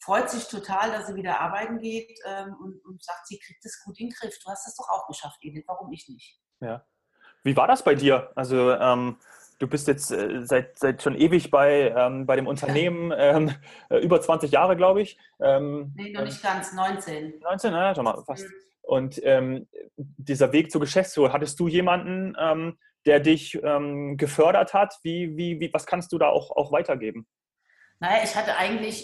freut 0.00 0.30
sich 0.30 0.48
total, 0.48 0.90
dass 0.90 1.06
sie 1.06 1.14
wieder 1.14 1.40
arbeiten 1.40 1.78
geht 1.78 2.18
ähm, 2.26 2.56
und, 2.60 2.84
und, 2.84 3.02
sagt, 3.02 3.28
sie 3.28 3.38
kriegt 3.38 3.64
es 3.64 3.82
gut 3.84 3.98
in 4.00 4.08
den 4.08 4.14
Griff. 4.14 4.36
Du 4.44 4.50
hast 4.50 4.66
das 4.66 4.74
doch 4.74 4.88
auch 4.88 5.06
geschafft, 5.06 5.38
Edith, 5.42 5.64
warum 5.68 5.92
ich 5.92 6.08
nicht? 6.08 6.40
Ja. 6.60 6.84
Wie 7.44 7.56
war 7.56 7.68
das 7.68 7.84
bei 7.84 7.94
dir? 7.94 8.32
Also 8.34 8.72
ähm, 8.72 9.18
du 9.58 9.66
bist 9.66 9.88
jetzt 9.88 10.10
äh, 10.10 10.44
seit, 10.44 10.78
seit 10.78 11.02
schon 11.02 11.14
ewig 11.14 11.50
bei, 11.50 11.94
ähm, 11.96 12.26
bei 12.26 12.36
dem 12.36 12.46
Unternehmen, 12.46 13.12
ähm, 13.16 13.54
äh, 13.90 13.98
über 13.98 14.20
20 14.20 14.50
Jahre, 14.50 14.76
glaube 14.76 15.02
ich. 15.02 15.18
Ähm, 15.40 15.92
nee, 15.96 16.12
noch 16.12 16.24
nicht 16.24 16.42
ganz, 16.42 16.72
19. 16.72 17.40
19, 17.40 17.72
naja, 17.72 17.94
schon 17.94 18.04
mal, 18.04 18.22
fast. 18.24 18.44
Mhm. 18.44 18.52
Und 18.82 19.20
ähm, 19.24 19.66
dieser 19.96 20.52
Weg 20.52 20.70
zur 20.70 20.80
Geschäftsführung, 20.80 21.32
hattest 21.32 21.58
du 21.58 21.68
jemanden, 21.68 22.36
ähm, 22.38 22.78
der 23.06 23.20
dich 23.20 23.58
ähm, 23.62 24.16
gefördert 24.16 24.74
hat? 24.74 24.98
Wie, 25.02 25.36
wie, 25.36 25.60
wie, 25.60 25.72
was 25.72 25.86
kannst 25.86 26.12
du 26.12 26.18
da 26.18 26.28
auch, 26.28 26.50
auch 26.50 26.72
weitergeben? 26.72 27.26
Naja, 28.00 28.22
ich 28.24 28.34
hatte 28.36 28.56
eigentlich, 28.56 29.02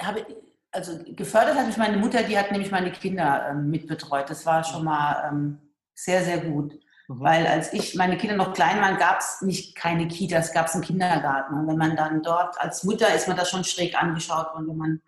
habe, 0.00 0.26
also 0.70 0.98
gefördert 1.06 1.56
hat 1.56 1.66
mich 1.66 1.76
meine 1.76 1.96
Mutter, 1.96 2.22
die 2.22 2.36
hat 2.36 2.50
nämlich 2.50 2.70
meine 2.70 2.92
Kinder 2.92 3.54
mitbetreut. 3.54 4.28
Das 4.28 4.44
war 4.44 4.64
schon 4.64 4.84
mal 4.84 5.30
ähm, 5.30 5.58
sehr, 5.94 6.22
sehr 6.22 6.38
gut. 6.38 6.78
Mhm. 7.08 7.20
Weil 7.20 7.46
als 7.46 7.72
ich, 7.72 7.94
meine 7.94 8.16
Kinder 8.16 8.36
noch 8.36 8.52
klein 8.52 8.80
waren, 8.80 8.96
gab 8.98 9.20
es 9.20 9.42
nicht 9.42 9.76
keine 9.76 10.08
Kitas, 10.08 10.52
gab 10.52 10.66
es 10.66 10.74
einen 10.74 10.82
Kindergarten. 10.82 11.54
Und 11.54 11.66
wenn 11.66 11.78
man 11.78 11.96
dann 11.96 12.22
dort 12.22 12.60
als 12.60 12.84
Mutter 12.84 13.14
ist 13.14 13.28
man 13.28 13.36
da 13.36 13.44
schon 13.44 13.64
schräg 13.64 14.00
angeschaut 14.00 14.54
und 14.54 14.68
wenn 14.68 14.76
man 14.76 15.02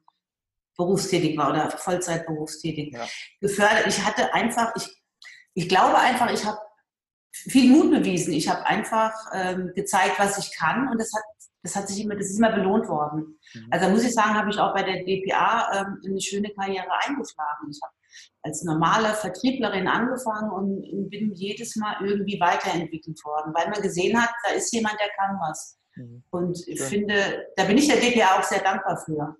berufstätig 0.76 1.36
war 1.38 1.50
oder 1.50 1.70
Vollzeit 1.70 2.26
berufstätig. 2.26 2.92
Ja. 2.92 3.06
Gefördert. 3.40 3.86
Ich 3.86 4.04
hatte 4.04 4.32
einfach, 4.34 4.72
ich, 4.76 4.88
ich 5.54 5.68
glaube 5.68 5.98
einfach, 5.98 6.30
ich 6.32 6.44
habe 6.44 6.58
viel 7.32 7.70
Mut 7.70 7.90
bewiesen. 7.90 8.32
Ich 8.32 8.48
habe 8.48 8.64
einfach 8.66 9.12
ähm, 9.32 9.72
gezeigt, 9.74 10.18
was 10.18 10.38
ich 10.38 10.56
kann 10.56 10.88
und 10.88 11.00
das 11.00 11.12
hat, 11.14 11.22
das 11.62 11.76
hat 11.76 11.88
sich 11.88 12.04
immer, 12.04 12.16
das 12.16 12.26
ist 12.26 12.38
immer 12.38 12.52
belohnt 12.52 12.88
worden. 12.88 13.38
Mhm. 13.54 13.68
Also 13.70 13.88
muss 13.88 14.04
ich 14.04 14.14
sagen, 14.14 14.34
habe 14.34 14.50
ich 14.50 14.58
auch 14.58 14.74
bei 14.74 14.82
der 14.82 15.04
DPA 15.04 15.70
ähm, 15.72 16.00
eine 16.04 16.20
schöne 16.20 16.50
Karriere 16.50 16.90
eingeschlagen. 17.06 17.70
Ich 17.70 17.80
habe 17.82 17.94
als 18.42 18.62
normale 18.64 19.08
Vertrieblerin 19.14 19.88
angefangen 19.88 20.50
und 20.50 21.10
bin 21.10 21.32
jedes 21.32 21.76
Mal 21.76 21.96
irgendwie 22.04 22.38
weiterentwickelt 22.40 23.18
worden, 23.24 23.52
weil 23.54 23.70
man 23.70 23.82
gesehen 23.82 24.20
hat, 24.20 24.30
da 24.44 24.54
ist 24.54 24.72
jemand, 24.72 24.96
der 25.00 25.08
kann 25.16 25.38
was. 25.40 25.78
Mhm. 25.96 26.22
Und 26.30 26.58
ich 26.66 26.80
finde, 26.82 27.46
da 27.56 27.64
bin 27.64 27.78
ich 27.78 27.88
der 27.88 27.96
DPA 27.96 28.38
auch 28.38 28.42
sehr 28.42 28.62
dankbar 28.62 28.96
für. 29.04 29.36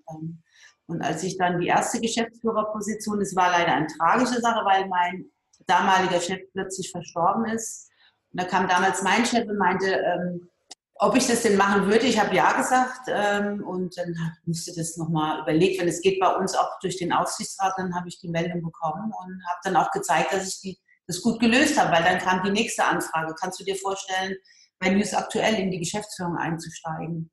Und 0.87 1.01
als 1.01 1.23
ich 1.23 1.37
dann 1.37 1.59
die 1.59 1.67
erste 1.67 1.99
Geschäftsführerposition, 1.99 3.21
es 3.21 3.35
war 3.35 3.51
leider 3.51 3.73
eine 3.73 3.87
tragische 3.87 4.39
Sache, 4.39 4.63
weil 4.65 4.87
mein 4.87 5.25
damaliger 5.65 6.19
Chef 6.19 6.41
plötzlich 6.53 6.91
verstorben 6.91 7.45
ist. 7.45 7.89
Und 8.31 8.41
da 8.41 8.47
kam 8.47 8.67
damals 8.67 9.01
mein 9.01 9.25
Chef 9.25 9.47
und 9.47 9.57
meinte, 9.57 9.87
ähm, 9.87 10.49
ob 10.95 11.15
ich 11.15 11.27
das 11.27 11.41
denn 11.41 11.57
machen 11.57 11.87
würde. 11.87 12.05
Ich 12.05 12.19
habe 12.19 12.35
ja 12.35 12.53
gesagt 12.53 13.07
ähm, 13.07 13.63
und 13.63 13.97
dann 13.97 14.15
musste 14.45 14.73
das 14.75 14.97
nochmal 14.97 15.41
überlegt, 15.41 15.79
wenn 15.79 15.87
es 15.87 16.01
geht 16.01 16.19
bei 16.19 16.33
uns 16.35 16.55
auch 16.55 16.79
durch 16.79 16.97
den 16.97 17.11
Aufsichtsrat, 17.11 17.73
dann 17.77 17.93
habe 17.95 18.07
ich 18.07 18.19
die 18.19 18.29
Meldung 18.29 18.63
bekommen 18.63 19.11
und 19.11 19.43
habe 19.47 19.59
dann 19.63 19.75
auch 19.75 19.91
gezeigt, 19.91 20.31
dass 20.33 20.47
ich 20.47 20.61
die, 20.61 20.79
das 21.07 21.21
gut 21.21 21.39
gelöst 21.39 21.79
habe, 21.79 21.91
weil 21.91 22.03
dann 22.03 22.19
kam 22.19 22.43
die 22.43 22.51
nächste 22.51 22.85
Anfrage. 22.85 23.35
Kannst 23.39 23.59
du 23.59 23.65
dir 23.65 23.75
vorstellen, 23.75 24.35
bei 24.79 24.89
News 24.89 25.13
aktuell 25.13 25.55
in 25.55 25.71
die 25.71 25.79
Geschäftsführung 25.79 26.37
einzusteigen? 26.37 27.29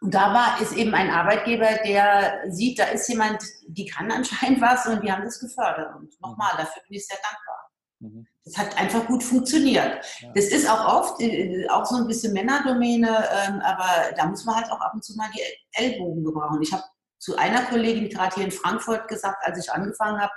Und 0.00 0.12
da 0.12 0.34
war 0.34 0.60
ist 0.60 0.72
eben 0.72 0.94
ein 0.94 1.10
Arbeitgeber, 1.10 1.78
der 1.84 2.42
sieht, 2.50 2.80
da 2.80 2.86
ist 2.86 3.08
jemand, 3.08 3.40
die 3.68 3.86
kann 3.86 4.10
anscheinend 4.10 4.60
was 4.60 4.84
und 4.86 5.00
wir 5.00 5.12
haben 5.12 5.24
das 5.24 5.38
gefördert. 5.38 5.94
Und 5.94 6.20
nochmal, 6.20 6.50
dafür 6.56 6.82
bin 6.88 6.96
ich 6.96 7.06
sehr 7.06 7.18
dankbar. 7.22 7.61
Mhm. 8.02 8.26
Das 8.44 8.58
hat 8.58 8.76
einfach 8.76 9.06
gut 9.06 9.22
funktioniert. 9.22 10.04
Ja. 10.20 10.32
Das 10.34 10.46
ist 10.46 10.68
auch 10.68 11.00
oft 11.00 11.20
äh, 11.20 11.68
auch 11.68 11.86
so 11.86 11.96
ein 11.96 12.08
bisschen 12.08 12.32
Männerdomäne, 12.32 13.08
ähm, 13.08 13.60
aber 13.60 14.12
da 14.16 14.26
muss 14.26 14.44
man 14.44 14.56
halt 14.56 14.70
auch 14.72 14.80
ab 14.80 14.92
und 14.92 15.04
zu 15.04 15.16
mal 15.16 15.30
die 15.34 15.42
Ellbogen 15.74 16.24
gebrauchen. 16.24 16.60
Ich 16.62 16.72
habe 16.72 16.82
zu 17.18 17.36
einer 17.36 17.62
Kollegin 17.62 18.08
gerade 18.08 18.34
hier 18.34 18.44
in 18.46 18.50
Frankfurt 18.50 19.06
gesagt, 19.06 19.46
als 19.46 19.64
ich 19.64 19.72
angefangen 19.72 20.20
habe, 20.20 20.32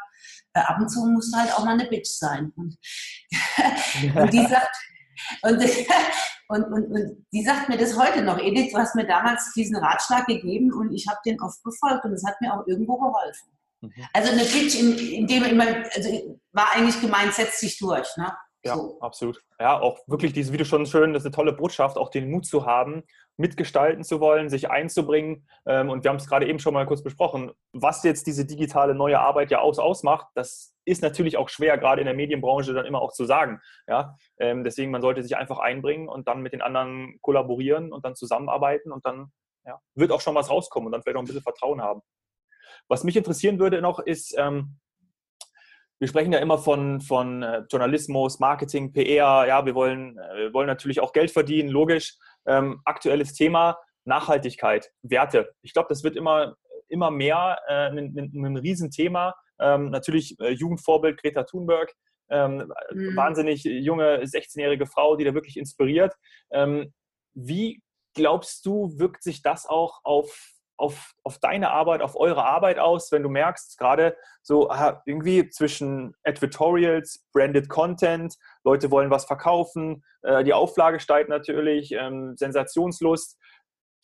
äh, 0.54 0.60
ab 0.60 0.78
und 0.80 0.89
zu 0.89 1.04
musste 1.08 1.39
halt 1.39 1.51
auch 1.54 1.65
mal 1.65 1.73
eine 1.73 1.89
Bitch 1.89 2.08
sein. 2.08 2.54
Und, 2.56 2.78
und 4.15 4.32
die 4.32 4.45
sagt, 4.47 4.78
und, 5.41 5.60
und, 6.49 6.63
und, 6.65 6.91
und, 6.91 7.25
die 7.34 7.43
sagt 7.43 7.67
mir 7.67 7.80
das 7.80 7.97
heute 7.97 8.21
noch, 8.21 8.38
Edith, 8.38 8.71
du 8.71 8.78
hast 8.78 8.93
mir 8.93 9.08
damals 9.08 9.51
diesen 9.54 9.78
Ratschlag 9.78 10.28
gegeben 10.28 10.71
und 10.71 10.93
ich 10.93 11.08
habe 11.08 11.17
den 11.25 11.41
oft 11.41 11.63
befolgt 11.63 12.06
und 12.06 12.13
es 12.13 12.23
hat 12.23 12.39
mir 12.41 12.54
auch 12.54 12.67
irgendwo 12.67 12.97
geholfen. 12.97 13.49
Mhm. 13.82 13.91
Also 14.13 14.32
eine 14.32 14.43
Pitch, 14.43 14.75
in, 14.75 14.95
in 14.95 15.25
dem 15.25 15.43
immer, 15.45 15.65
also 15.95 16.39
war 16.56 16.74
eigentlich 16.74 17.00
gemeint, 17.02 17.34
setzt 17.34 17.60
sich 17.60 17.78
durch. 17.78 18.08
Ne? 18.18 18.34
Ja, 18.63 18.76
so. 18.76 18.98
absolut. 19.00 19.44
Ja, 19.60 19.80
auch 19.80 20.00
wirklich 20.08 20.34
diese, 20.34 20.52
wie 20.52 20.58
du 20.58 20.65
schon 20.65 20.88
schön, 20.88 21.13
das 21.13 21.22
ist 21.22 21.28
eine 21.28 21.36
tolle 21.36 21.54
Botschaft, 21.54 21.98
auch 21.98 22.10
den 22.10 22.32
Mut 22.32 22.48
zu 22.48 22.65
haben, 22.65 23.04
mitgestalten 23.38 24.04
zu 24.04 24.20
wollen, 24.20 24.50
sich 24.50 24.72
einzubringen. 24.72 25.48
Ähm, 25.68 25.89
und 25.89 26.04
wir 26.04 26.10
haben 26.10 26.18
es 26.18 26.28
gerade 26.28 26.48
eben 26.48 26.58
schon 26.58 26.74
mal 26.74 26.88
kurz 26.88 27.04
besprochen, 27.04 27.52
was 27.74 28.04
jetzt 28.04 28.26
diese 28.26 28.46
digitale 28.46 28.96
neue 28.96 29.20
Arbeit 29.20 29.52
ja 29.52 29.60
aus, 29.60 29.78
ausmacht, 29.78 30.28
das 30.34 30.74
ist 30.86 31.04
natürlich 31.04 31.38
auch 31.38 31.50
schwer, 31.50 31.78
gerade 31.78 32.02
in 32.02 32.06
der 32.06 32.15
Medienbranche 32.15 32.74
dann 32.74 32.86
immer 32.86 33.02
auch 33.02 33.12
zu 33.12 33.26
sagen. 33.26 33.62
Ja, 33.88 34.15
ähm, 34.39 34.63
deswegen, 34.63 34.89
man 34.89 35.02
sollte 35.02 35.22
sich 35.22 35.38
einfach 35.38 35.60
einbringen 35.60 36.08
und 36.08 36.28
dann 36.28 36.41
mit 36.41 36.54
den 36.54 36.62
anderen 36.62 37.20
kollaborieren 37.22 37.94
und 37.94 38.04
dann 38.04 38.15
zusammenarbeiten 38.15 38.91
und 38.91 39.06
dann 39.06 39.32
ja, 39.65 39.80
wird 39.94 40.12
auch 40.12 40.22
schon 40.22 40.36
was 40.36 40.50
rauskommen 40.50 40.88
und 40.88 40.91
dann 40.91 41.04
vielleicht 41.04 41.18
auch 41.18 41.22
ein 41.22 41.26
bisschen 41.26 41.44
Vertrauen 41.44 41.82
haben. 41.82 42.02
Was 42.88 43.04
mich 43.04 43.18
interessieren 43.18 43.60
würde 43.60 43.82
noch 43.82 44.00
ist, 44.00 44.36
ähm, 44.38 44.80
wir 45.99 46.08
sprechen 46.08 46.34
ja 46.34 46.39
immer 46.39 46.58
von, 46.58 47.01
von 47.01 47.43
äh, 47.43 47.63
Journalismus, 47.69 48.39
Marketing, 48.39 48.91
PR. 48.91 49.45
Ja, 49.47 49.65
wir 49.65 49.75
wollen, 49.75 50.17
äh, 50.17 50.38
wir 50.38 50.53
wollen 50.53 50.67
natürlich 50.67 50.99
auch 50.99 51.13
Geld 51.13 51.31
verdienen, 51.31 51.69
logisch. 51.69 52.17
Ähm, 52.45 52.81
aktuelles 52.86 53.34
Thema 53.34 53.77
Nachhaltigkeit, 54.03 54.91
Werte. 55.01 55.51
Ich 55.62 55.73
glaube, 55.73 55.88
das 55.89 56.03
wird 56.03 56.15
immer, 56.15 56.55
immer 56.89 57.12
mehr 57.12 57.58
äh, 57.67 57.89
ein, 57.89 58.15
ein, 58.17 58.45
ein 58.45 58.58
Riesenthema. 58.58 59.34
Ähm, 59.60 59.89
natürlich 59.89 60.39
äh, 60.39 60.51
Jugendvorbild 60.51 61.21
Greta 61.21 61.43
Thunberg. 61.43 61.91
Ähm, 62.29 62.71
mhm. 62.91 63.15
Wahnsinnig 63.15 63.63
junge 63.63 64.21
16-jährige 64.23 64.86
Frau, 64.86 65.15
die 65.15 65.23
da 65.23 65.34
wirklich 65.34 65.58
inspiriert. 65.58 66.13
Ähm, 66.51 66.93
wie 67.34 67.81
glaubst 68.15 68.65
du, 68.65 68.97
wirkt 68.97 69.23
sich 69.23 69.41
das 69.41 69.65
auch 69.65 69.99
auf 70.03 70.55
auf, 70.78 71.14
auf 71.24 71.40
deine 71.40 71.72
Arbeit, 71.72 72.02
auf 72.02 72.16
eure 72.16 72.46
Arbeit 72.46 72.80
aus, 72.80 73.12
wenn 73.12 73.24
du 73.24 73.30
merkst, 73.30 73.78
gerade 73.78 74.18
so 74.42 74.70
irgendwie 75.06 75.50
zwischen 75.50 76.16
Advertorials, 76.24 77.26
Branded 77.34 77.70
Content, 77.70 78.36
Leute 78.64 78.92
wollen 78.92 79.10
was 79.10 79.26
verkaufen, 79.26 80.04
äh, 80.24 80.44
die 80.44 80.54
Auflage 80.54 81.00
steigt 81.00 81.30
natürlich, 81.30 81.92
ähm, 81.92 82.36
Sensationslust, 82.38 83.38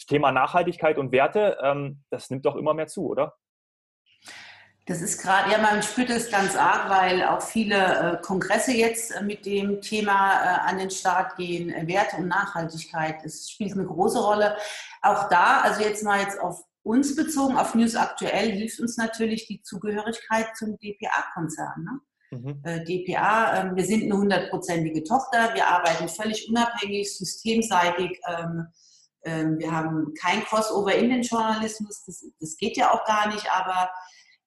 Thema 0.08 0.32
Nachhaltigkeit 0.32 0.98
und 0.98 1.12
Werte, 1.12 1.58
ähm, 1.62 2.04
das 2.10 2.30
nimmt 2.30 2.46
doch 2.46 2.56
immer 2.56 2.74
mehr 2.74 2.88
zu, 2.88 3.08
oder? 3.08 3.36
Das 4.86 5.02
ist 5.02 5.22
gerade, 5.22 5.52
ja, 5.52 5.60
man 5.60 5.84
spürt 5.84 6.10
es 6.10 6.32
ganz 6.32 6.56
arg, 6.56 6.90
weil 6.90 7.24
auch 7.24 7.42
viele 7.42 7.76
äh, 7.76 8.22
Kongresse 8.22 8.72
jetzt 8.72 9.12
äh, 9.12 9.22
mit 9.22 9.46
dem 9.46 9.80
Thema 9.80 10.34
äh, 10.34 10.70
an 10.70 10.80
den 10.80 10.90
Start 10.90 11.38
gehen, 11.38 11.88
Werte 11.88 12.18
und 12.18 12.28
Nachhaltigkeit. 12.28 13.24
Das 13.24 13.50
spielt 13.50 13.74
eine 13.74 13.86
große 13.86 14.20
Rolle. 14.20 14.58
Auch 15.04 15.30
da, 15.30 15.62
also 15.62 15.82
jetzt 15.82 16.04
mal 16.04 16.22
jetzt 16.22 16.40
auf 16.40 16.64
uns 16.84 17.16
bezogen, 17.16 17.58
auf 17.58 17.76
News 17.76 17.96
Aktuell, 17.96 18.52
hilft 18.52 18.80
uns 18.80 18.98
natürlich 18.98 19.46
die 19.46 19.62
Zugehörigkeit 19.62 20.48
zum 20.58 20.80
DPA-Konzern. 20.80 21.84
Ne? 21.84 22.00
Mhm. 22.32 22.86
DPA, 22.86 23.62
ähm, 23.62 23.76
wir 23.76 23.86
sind 23.86 24.04
eine 24.04 24.18
hundertprozentige 24.18 25.04
Tochter, 25.04 25.54
wir 25.54 25.68
arbeiten 25.68 26.10
völlig 26.10 26.50
unabhängig, 26.50 27.16
systemseitig. 27.16 28.20
Ähm, 28.28 28.68
ähm, 29.24 29.60
wir 29.60 29.72
haben 29.72 30.14
kein 30.20 30.44
Crossover 30.46 30.96
in 30.96 31.10
den 31.12 31.22
Journalismus, 31.22 32.04
das, 32.06 32.26
das 32.40 32.58
geht 32.58 32.78
ja 32.78 32.92
auch 32.92 33.06
gar 33.06 33.28
nicht, 33.28 33.46
aber 33.52 33.92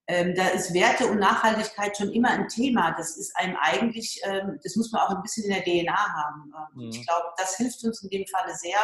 ähm, 0.07 0.35
da 0.35 0.49
ist 0.49 0.73
Werte 0.73 1.07
und 1.07 1.19
Nachhaltigkeit 1.19 1.97
schon 1.97 2.11
immer 2.11 2.29
ein 2.29 2.47
Thema. 2.47 2.93
Das 2.95 3.17
ist 3.17 3.35
einem 3.37 3.55
eigentlich, 3.59 4.21
ähm, 4.23 4.59
das 4.63 4.75
muss 4.75 4.91
man 4.91 5.01
auch 5.01 5.09
ein 5.09 5.21
bisschen 5.23 5.45
in 5.45 5.51
der 5.51 5.63
DNA 5.63 5.95
haben. 5.95 6.53
Ähm, 6.53 6.85
mhm. 6.85 6.89
Ich 6.89 7.05
glaube, 7.05 7.25
das 7.37 7.57
hilft 7.57 7.83
uns 7.83 8.03
in 8.03 8.09
dem 8.09 8.25
Falle 8.27 8.55
sehr. 8.55 8.77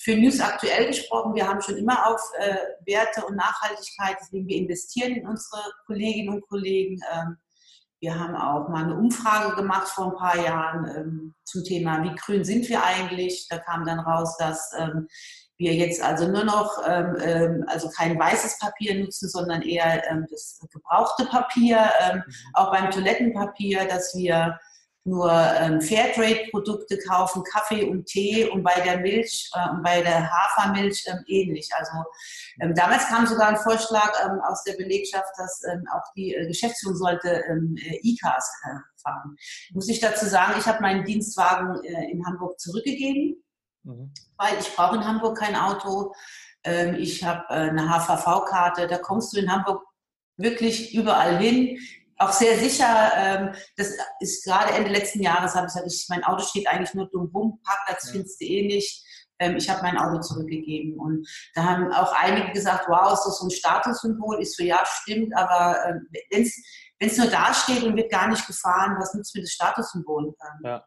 Für 0.00 0.16
News 0.16 0.40
aktuell 0.40 0.86
gesprochen, 0.88 1.34
wir 1.34 1.46
haben 1.46 1.60
schon 1.60 1.76
immer 1.76 2.06
auf 2.06 2.20
äh, 2.38 2.56
Werte 2.86 3.24
und 3.26 3.36
Nachhaltigkeit, 3.36 4.16
deswegen 4.20 4.46
wir 4.46 4.56
investieren 4.56 5.12
in 5.12 5.26
unsere 5.26 5.60
Kolleginnen 5.86 6.34
und 6.34 6.48
Kollegen. 6.48 7.00
Ähm, 7.12 7.36
wir 8.00 8.18
haben 8.18 8.36
auch 8.36 8.68
mal 8.68 8.84
eine 8.84 8.96
Umfrage 8.96 9.56
gemacht 9.56 9.88
vor 9.88 10.12
ein 10.12 10.16
paar 10.16 10.44
Jahren 10.44 10.96
ähm, 10.96 11.34
zum 11.44 11.64
Thema, 11.64 12.02
wie 12.04 12.14
grün 12.14 12.44
sind 12.44 12.68
wir 12.68 12.84
eigentlich? 12.84 13.46
Da 13.48 13.58
kam 13.58 13.84
dann 13.84 13.98
raus, 13.98 14.36
dass 14.38 14.72
ähm, 14.78 15.08
wir 15.58 15.74
jetzt 15.74 16.00
also 16.00 16.28
nur 16.28 16.44
noch 16.44 16.78
ähm, 16.86 17.16
ähm, 17.20 17.64
also 17.66 17.90
kein 17.90 18.18
weißes 18.18 18.58
Papier 18.58 18.94
nutzen, 18.94 19.28
sondern 19.28 19.62
eher 19.62 20.08
ähm, 20.08 20.26
das 20.30 20.58
gebrauchte 20.72 21.26
Papier, 21.26 21.78
ähm, 22.00 22.22
mhm. 22.24 22.32
auch 22.54 22.70
beim 22.70 22.90
Toilettenpapier, 22.90 23.86
dass 23.86 24.14
wir 24.16 24.58
nur 25.04 25.32
ähm, 25.32 25.80
Fairtrade-Produkte 25.80 26.98
kaufen, 26.98 27.42
Kaffee 27.42 27.84
und 27.84 28.06
Tee 28.06 28.44
und 28.44 28.62
bei 28.62 28.78
der 28.84 28.98
Milch 28.98 29.50
äh, 29.54 29.70
und 29.70 29.82
bei 29.82 30.02
der 30.02 30.30
Hafermilch 30.30 31.04
ähm, 31.08 31.24
ähnlich. 31.26 31.68
Also 31.76 31.92
damals 32.74 33.06
kam 33.06 33.26
sogar 33.26 33.48
ein 33.48 33.56
Vorschlag 33.56 34.12
aus 34.48 34.62
der 34.64 34.74
Belegschaft, 34.74 35.32
dass 35.38 35.62
auch 35.92 36.12
die 36.14 36.34
äh, 36.34 36.46
Geschäftsführung 36.46 36.96
sollte 36.96 37.42
äh, 37.42 38.00
E-Cars 38.02 38.52
äh, 38.64 38.76
fahren. 39.02 39.36
Muss 39.72 39.88
ich 39.88 39.98
dazu 39.98 40.26
sagen, 40.26 40.54
ich 40.58 40.66
habe 40.66 40.82
meinen 40.82 41.04
Dienstwagen 41.04 41.82
äh, 41.84 42.10
in 42.10 42.24
Hamburg 42.26 42.60
zurückgegeben 42.60 43.42
mhm. 43.88 44.12
weil 44.36 44.58
ich 44.60 44.74
brauche 44.74 44.96
in 44.96 45.06
Hamburg 45.06 45.38
kein 45.38 45.56
Auto. 45.56 46.14
Ähm, 46.64 46.94
ich 46.94 47.24
habe 47.24 47.44
äh, 47.48 47.70
eine 47.70 47.88
HVV-Karte, 47.88 48.86
da 48.86 48.98
kommst 48.98 49.34
du 49.34 49.40
in 49.40 49.50
Hamburg 49.50 49.84
wirklich 50.36 50.94
überall 50.94 51.38
hin. 51.38 51.78
Auch 52.18 52.32
sehr 52.32 52.58
sicher, 52.58 53.12
ähm, 53.16 53.54
das 53.76 53.94
ist 54.20 54.44
gerade 54.44 54.72
Ende 54.74 54.90
letzten 54.90 55.22
Jahres, 55.22 55.54
habe 55.54 55.66
ich 55.68 55.74
gesagt, 55.74 56.08
mein 56.08 56.24
Auto 56.24 56.42
steht 56.42 56.66
eigentlich 56.66 56.94
nur 56.94 57.08
dumm 57.10 57.30
rum, 57.32 57.60
Parkplatz 57.64 58.10
findest 58.10 58.40
du 58.40 58.44
eh 58.44 58.66
nicht 58.66 59.04
ähm, 59.40 59.56
ich 59.56 59.68
habe 59.70 59.82
mein 59.82 59.98
Auto 59.98 60.20
zurückgegeben. 60.20 60.98
Und 60.98 61.28
da 61.54 61.64
haben 61.64 61.92
auch 61.92 62.12
einige 62.12 62.52
gesagt, 62.52 62.86
wow, 62.88 63.12
ist 63.12 63.24
das 63.24 63.38
so 63.38 63.46
ein 63.46 63.50
Statussymbol? 63.50 64.40
Ich 64.40 64.54
so, 64.54 64.62
ja, 64.62 64.82
stimmt, 64.84 65.36
aber 65.36 65.78
äh, 65.84 65.94
wenn 66.30 66.42
es 66.98 67.16
nur 67.16 67.28
da 67.28 67.54
steht 67.54 67.84
und 67.84 67.96
wird 67.96 68.10
gar 68.10 68.28
nicht 68.28 68.46
gefahren, 68.46 68.96
was 68.98 69.14
nützt 69.14 69.34
mir 69.34 69.42
das 69.42 69.52
Statussymbol? 69.52 70.34
Ja. 70.64 70.84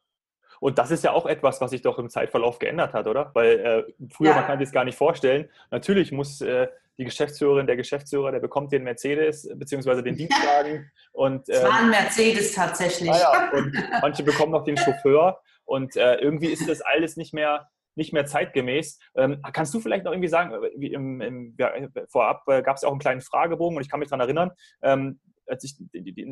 Und 0.61 0.77
das 0.77 0.91
ist 0.91 1.03
ja 1.03 1.11
auch 1.11 1.25
etwas, 1.25 1.59
was 1.59 1.71
sich 1.71 1.81
doch 1.81 1.97
im 1.97 2.09
Zeitverlauf 2.09 2.59
geändert 2.59 2.93
hat, 2.93 3.07
oder? 3.07 3.31
Weil 3.33 3.59
äh, 3.59 4.05
früher, 4.13 4.29
ja. 4.29 4.35
man 4.35 4.45
kann 4.45 4.59
sich 4.59 4.67
das 4.67 4.73
gar 4.73 4.85
nicht 4.85 4.95
vorstellen. 4.95 5.49
Natürlich 5.71 6.11
muss 6.11 6.39
äh, 6.39 6.67
die 6.99 7.03
Geschäftsführerin, 7.03 7.65
der 7.65 7.77
Geschäftsführer, 7.77 8.31
der 8.31 8.41
bekommt 8.41 8.71
den 8.71 8.83
Mercedes 8.83 9.49
bzw. 9.55 10.03
den 10.03 10.15
Dienstwagen. 10.17 10.91
Und, 11.13 11.49
äh, 11.49 11.53
es 11.53 11.63
war 11.63 11.79
ein 11.79 11.89
Mercedes 11.89 12.53
tatsächlich. 12.53 13.09
Ah 13.09 13.17
ja, 13.17 13.51
und 13.57 13.73
manche 14.03 14.21
bekommen 14.21 14.51
noch 14.51 14.63
den 14.63 14.77
Chauffeur. 14.77 15.41
Und 15.65 15.95
äh, 15.95 16.17
irgendwie 16.17 16.49
ist 16.49 16.69
das 16.69 16.81
alles 16.81 17.17
nicht 17.17 17.33
mehr, 17.33 17.67
nicht 17.95 18.13
mehr 18.13 18.27
zeitgemäß. 18.27 18.99
Ähm, 19.15 19.41
kannst 19.53 19.73
du 19.73 19.79
vielleicht 19.79 20.05
noch 20.05 20.11
irgendwie 20.11 20.29
sagen, 20.29 20.53
äh, 20.53 20.69
wie 20.77 20.93
im, 20.93 21.21
im, 21.21 21.55
ja, 21.57 21.71
vorab 22.07 22.43
äh, 22.47 22.61
gab 22.61 22.75
es 22.75 22.83
ja 22.83 22.87
auch 22.87 22.93
einen 22.93 22.99
kleinen 22.99 23.21
Fragebogen 23.21 23.77
und 23.77 23.81
ich 23.81 23.89
kann 23.89 23.99
mich 23.99 24.09
daran 24.09 24.21
erinnern, 24.21 24.51
ähm, 24.83 25.19
als 25.51 25.63
ich 25.65 25.75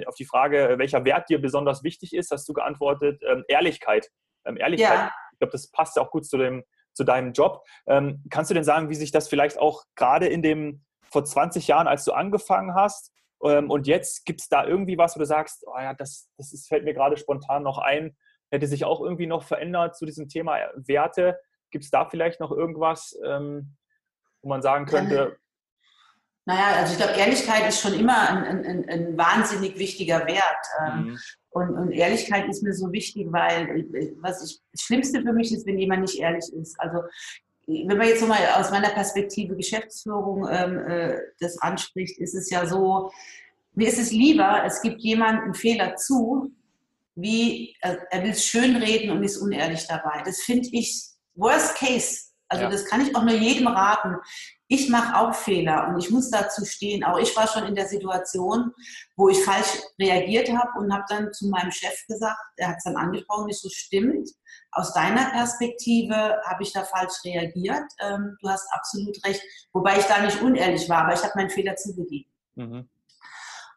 auf 0.08 0.16
die 0.16 0.26
Frage, 0.26 0.76
welcher 0.78 1.04
Wert 1.04 1.30
dir 1.30 1.42
besonders 1.42 1.84
wichtig 1.84 2.14
ist, 2.14 2.32
hast 2.32 2.48
du 2.48 2.54
geantwortet, 2.54 3.22
ähm, 3.28 3.44
Ehrlichkeit. 3.48 4.10
Ähm, 4.46 4.58
Ehrlichkeit, 4.58 4.98
ja. 4.98 5.12
ich 5.34 5.40
glaube, 5.40 5.52
das 5.52 5.70
passt 5.70 6.00
auch 6.00 6.10
gut 6.10 6.26
zu, 6.26 6.38
dem, 6.38 6.64
zu 6.94 7.04
deinem 7.04 7.34
Job. 7.34 7.64
Ähm, 7.86 8.24
kannst 8.30 8.50
du 8.50 8.56
denn 8.56 8.64
sagen, 8.64 8.90
wie 8.90 8.96
sich 8.96 9.12
das 9.12 9.28
vielleicht 9.28 9.60
auch 9.60 9.84
gerade 9.96 10.28
in 10.28 10.42
dem, 10.42 10.86
vor 11.12 11.26
20 11.26 11.68
Jahren, 11.68 11.88
als 11.88 12.06
du 12.06 12.14
angefangen 12.14 12.74
hast, 12.74 13.14
Ähm, 13.44 13.70
und 13.70 13.88
jetzt 13.88 14.26
gibt 14.26 14.42
es 14.42 14.50
da 14.50 14.66
irgendwie 14.66 14.98
was, 14.98 15.16
wo 15.16 15.20
du 15.20 15.26
sagst, 15.26 15.64
oh 15.66 15.80
ja, 15.80 15.94
das, 15.94 16.30
das 16.38 16.52
ist, 16.52 16.68
fällt 16.68 16.84
mir 16.84 16.94
gerade 16.94 17.16
spontan 17.16 17.64
noch 17.64 17.78
ein, 17.78 18.18
hätte 18.52 18.68
sich 18.68 18.84
auch 18.84 19.00
irgendwie 19.02 19.28
noch 19.28 19.44
verändert 19.44 19.96
zu 19.96 20.06
diesem 20.06 20.28
Thema 20.28 20.58
Werte. 20.76 21.40
Gibt 21.72 21.86
es 21.86 21.92
da 21.92 22.06
vielleicht 22.06 22.42
noch 22.42 22.52
irgendwas, 22.52 23.18
ähm, 23.26 23.78
wo 24.42 24.50
man 24.50 24.62
sagen 24.62 24.86
könnte, 24.86 25.38
naja, 26.50 26.78
also 26.78 26.94
ich 26.94 26.98
glaube, 26.98 27.14
Ehrlichkeit 27.14 27.70
ist 27.70 27.80
schon 27.80 27.94
immer 27.94 28.28
ein, 28.28 28.66
ein, 28.66 28.90
ein 28.90 29.16
wahnsinnig 29.16 29.78
wichtiger 29.78 30.26
Wert. 30.26 30.66
Ähm, 30.84 31.04
mhm. 31.04 31.20
Und, 31.52 31.70
und, 31.76 31.92
Ehrlichkeit 31.92 32.50
ist 32.50 32.64
mir 32.64 32.74
so 32.74 32.92
wichtig, 32.92 33.28
weil 33.30 33.86
was 34.20 34.44
ich, 34.44 34.60
das 34.72 34.82
Schlimmste 34.82 35.22
für 35.22 35.32
mich 35.32 35.54
ist, 35.54 35.68
wenn 35.68 35.78
jemand 35.78 36.02
nicht 36.02 36.18
ehrlich 36.18 36.52
ist. 36.52 36.80
Also 36.80 37.02
wenn 37.68 37.96
man 37.96 38.08
jetzt 38.08 38.22
nochmal 38.22 38.40
aus 38.56 38.72
meiner 38.72 38.90
Perspektive 38.90 39.56
Geschäftsführung 39.56 40.48
ähm, 40.50 40.80
äh, 40.80 41.20
das 41.40 41.56
anspricht, 41.60 42.18
ist 42.18 42.34
es 42.34 42.50
ja 42.50 42.66
so, 42.66 43.12
mir 43.76 43.88
ist 43.88 44.00
es 44.00 44.12
lieber, 44.12 44.64
es 44.66 44.82
gibt 44.82 45.02
jemanden 45.02 45.44
einen 45.44 45.54
Fehler 45.54 45.98
zu, 45.98 46.52
wie 47.14 47.76
äh, 47.82 47.96
er 48.10 48.24
will 48.24 48.32
es 48.32 48.44
schönreden 48.44 49.12
und 49.12 49.24
ist 49.24 49.38
unehrlich 49.38 49.86
dabei. 49.88 50.24
Das 50.26 50.42
finde 50.42 50.68
ich 50.72 51.10
worst 51.36 51.76
case. 51.76 52.29
Also 52.50 52.64
ja. 52.66 52.70
das 52.70 52.86
kann 52.86 53.02
ich 53.02 53.16
auch 53.16 53.24
nur 53.24 53.36
jedem 53.36 53.68
raten 53.68 54.18
ich 54.72 54.88
mache 54.88 55.18
auch 55.18 55.34
Fehler 55.34 55.88
und 55.88 55.98
ich 55.98 56.12
muss 56.12 56.30
dazu 56.30 56.64
stehen. 56.64 57.04
Auch 57.04 57.18
ich 57.18 57.36
war 57.36 57.48
schon 57.48 57.66
in 57.66 57.74
der 57.74 57.88
Situation, 57.88 58.72
wo 59.16 59.28
ich 59.28 59.44
falsch 59.44 59.80
reagiert 60.00 60.48
habe 60.50 60.78
und 60.78 60.94
habe 60.94 61.06
dann 61.10 61.34
zu 61.34 61.50
meinem 61.50 61.72
Chef 61.72 62.06
gesagt, 62.08 62.38
er 62.56 62.70
hat 62.70 62.78
es 62.78 62.84
dann 62.84 62.96
angesprochen, 62.96 63.48
nicht 63.48 63.60
so 63.60 63.70
stimmt. 63.70 64.30
Aus 64.72 64.94
deiner 64.94 65.32
Perspektive 65.32 66.40
habe 66.46 66.62
ich 66.62 66.72
da 66.72 66.84
falsch 66.84 67.16
reagiert. 67.26 67.84
Ähm, 68.00 68.38
du 68.42 68.48
hast 68.48 68.72
absolut 68.72 69.18
recht, 69.26 69.42
wobei 69.74 69.98
ich 69.98 70.06
da 70.06 70.22
nicht 70.22 70.40
unehrlich 70.40 70.88
war, 70.88 71.06
aber 71.06 71.16
ich 71.16 71.24
habe 71.24 71.34
meinen 71.36 71.50
Fehler 71.50 71.76
zugegeben. 71.76 72.30
Mhm. 72.54 72.90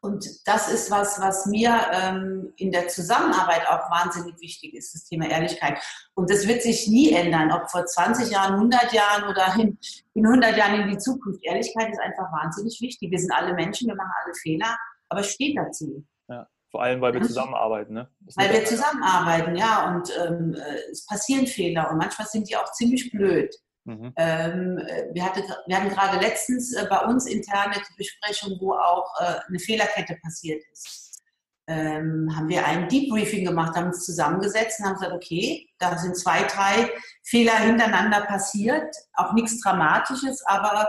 Und 0.04 0.26
das 0.46 0.68
ist 0.68 0.90
was, 0.90 1.20
was 1.20 1.46
mir 1.46 1.80
ähm, 1.92 2.52
in 2.56 2.72
der 2.72 2.88
Zusammenarbeit 2.88 3.68
auch 3.68 3.88
wahnsinnig 3.88 4.34
wichtig 4.40 4.74
ist, 4.74 4.92
das 4.92 5.04
Thema 5.04 5.30
Ehrlichkeit. 5.30 5.80
Und 6.14 6.28
das 6.28 6.48
wird 6.48 6.60
sich 6.60 6.88
nie 6.88 7.12
ändern, 7.12 7.52
ob 7.52 7.70
vor 7.70 7.86
20 7.86 8.28
Jahren, 8.28 8.54
100 8.54 8.92
Jahren 8.92 9.30
oder 9.30 9.54
in, 9.54 9.78
in 10.14 10.26
100 10.26 10.56
Jahren 10.56 10.80
in 10.80 10.88
die 10.88 10.98
Zukunft. 10.98 11.44
Ehrlichkeit 11.44 11.92
ist 11.92 12.00
einfach 12.00 12.32
wahnsinnig 12.32 12.80
wichtig. 12.80 13.12
Wir 13.12 13.18
sind 13.20 13.30
alle 13.30 13.54
Menschen, 13.54 13.86
wir 13.86 13.94
machen 13.94 14.10
alle 14.24 14.34
Fehler, 14.34 14.76
aber 15.08 15.22
steht 15.22 15.56
dazu. 15.56 16.04
Ja, 16.28 16.48
vor 16.72 16.82
allem, 16.82 17.00
weil 17.00 17.14
wir 17.14 17.22
zusammenarbeiten. 17.22 17.94
Ne? 17.94 18.08
Weil 18.34 18.52
wir 18.52 18.64
zusammenarbeiten, 18.64 19.54
ja. 19.54 19.94
Und 19.94 20.10
ähm, 20.26 20.54
äh, 20.54 20.90
es 20.90 21.06
passieren 21.06 21.46
Fehler 21.46 21.88
und 21.92 21.98
manchmal 21.98 22.26
sind 22.26 22.50
die 22.50 22.56
auch 22.56 22.72
ziemlich 22.72 23.12
blöd. 23.12 23.54
Mhm. 23.85 24.12
Ähm, 24.16 24.81
wir, 25.12 25.25
hatte, 25.25 25.42
wir, 25.66 25.77
hatten 25.77 25.88
gerade 25.88 26.21
letztens 26.21 26.73
äh, 26.73 26.87
bei 26.88 27.01
uns 27.01 27.27
interne 27.27 27.75
Besprechung, 27.97 28.57
wo 28.61 28.75
auch 28.75 29.09
äh, 29.21 29.40
eine 29.49 29.59
Fehlerkette 29.59 30.16
passiert 30.23 30.62
ist. 30.73 31.21
Ähm, 31.68 32.31
haben 32.37 32.49
wir 32.49 32.66
ein 32.66 32.88
Debriefing 32.88 33.45
gemacht, 33.45 33.77
haben 33.77 33.87
uns 33.87 34.05
zusammengesetzt 34.05 34.81
und 34.81 34.87
haben 34.87 34.95
gesagt, 34.95 35.12
okay, 35.12 35.68
da 35.79 35.97
sind 35.97 36.16
zwei, 36.16 36.42
drei 36.45 36.90
Fehler 37.25 37.57
hintereinander 37.57 38.23
passiert, 38.23 38.95
auch 39.14 39.33
nichts 39.33 39.61
Dramatisches, 39.61 40.45
aber 40.47 40.88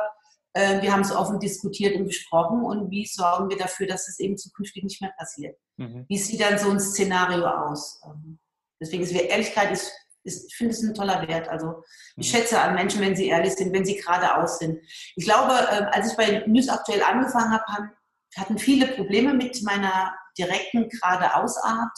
äh, 0.53 0.81
wir 0.81 0.91
haben 0.91 1.01
es 1.01 1.11
offen 1.11 1.39
diskutiert 1.39 1.95
und 1.95 2.05
besprochen 2.05 2.63
und 2.63 2.89
wie 2.91 3.05
sorgen 3.05 3.49
wir 3.49 3.57
dafür, 3.57 3.87
dass 3.87 4.07
es 4.07 4.19
eben 4.19 4.37
zukünftig 4.37 4.83
nicht 4.83 5.01
mehr 5.01 5.13
passiert. 5.17 5.57
Mhm. 5.77 6.05
Wie 6.07 6.17
sieht 6.17 6.41
dann 6.41 6.57
so 6.57 6.69
ein 6.69 6.79
Szenario 6.79 7.45
aus? 7.45 8.01
Ähm, 8.05 8.39
deswegen 8.79 9.03
ist 9.03 9.11
Ehrlichkeit 9.11 9.71
ist 9.71 9.91
ist, 10.23 10.47
ich 10.47 10.55
finde 10.55 10.73
es 10.73 10.81
ein 10.81 10.93
toller 10.93 11.27
Wert. 11.27 11.47
Also 11.49 11.83
ich 12.15 12.31
mhm. 12.31 12.37
schätze 12.37 12.59
an 12.59 12.75
Menschen, 12.75 13.01
wenn 13.01 13.15
sie 13.15 13.27
ehrlich 13.27 13.53
sind, 13.53 13.73
wenn 13.73 13.85
sie 13.85 13.97
geradeaus 13.97 14.59
sind. 14.59 14.79
Ich 15.15 15.25
glaube, 15.25 15.53
ähm, 15.71 15.87
als 15.91 16.11
ich 16.11 16.17
bei 16.17 16.43
News 16.47 16.69
aktuell 16.69 17.03
angefangen 17.03 17.51
habe, 17.51 17.91
hatten 18.37 18.57
viele 18.57 18.87
Probleme 18.87 19.33
mit 19.33 19.61
meiner 19.63 20.15
direkten 20.37 20.89
geradeausart, 20.89 21.97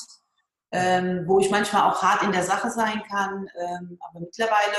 ähm, 0.71 1.23
wo 1.27 1.39
ich 1.39 1.49
manchmal 1.49 1.89
auch 1.89 2.01
hart 2.01 2.23
in 2.23 2.31
der 2.31 2.43
Sache 2.43 2.69
sein 2.69 3.01
kann. 3.09 3.47
Ähm, 3.57 3.97
aber 4.01 4.19
mittlerweile, 4.19 4.75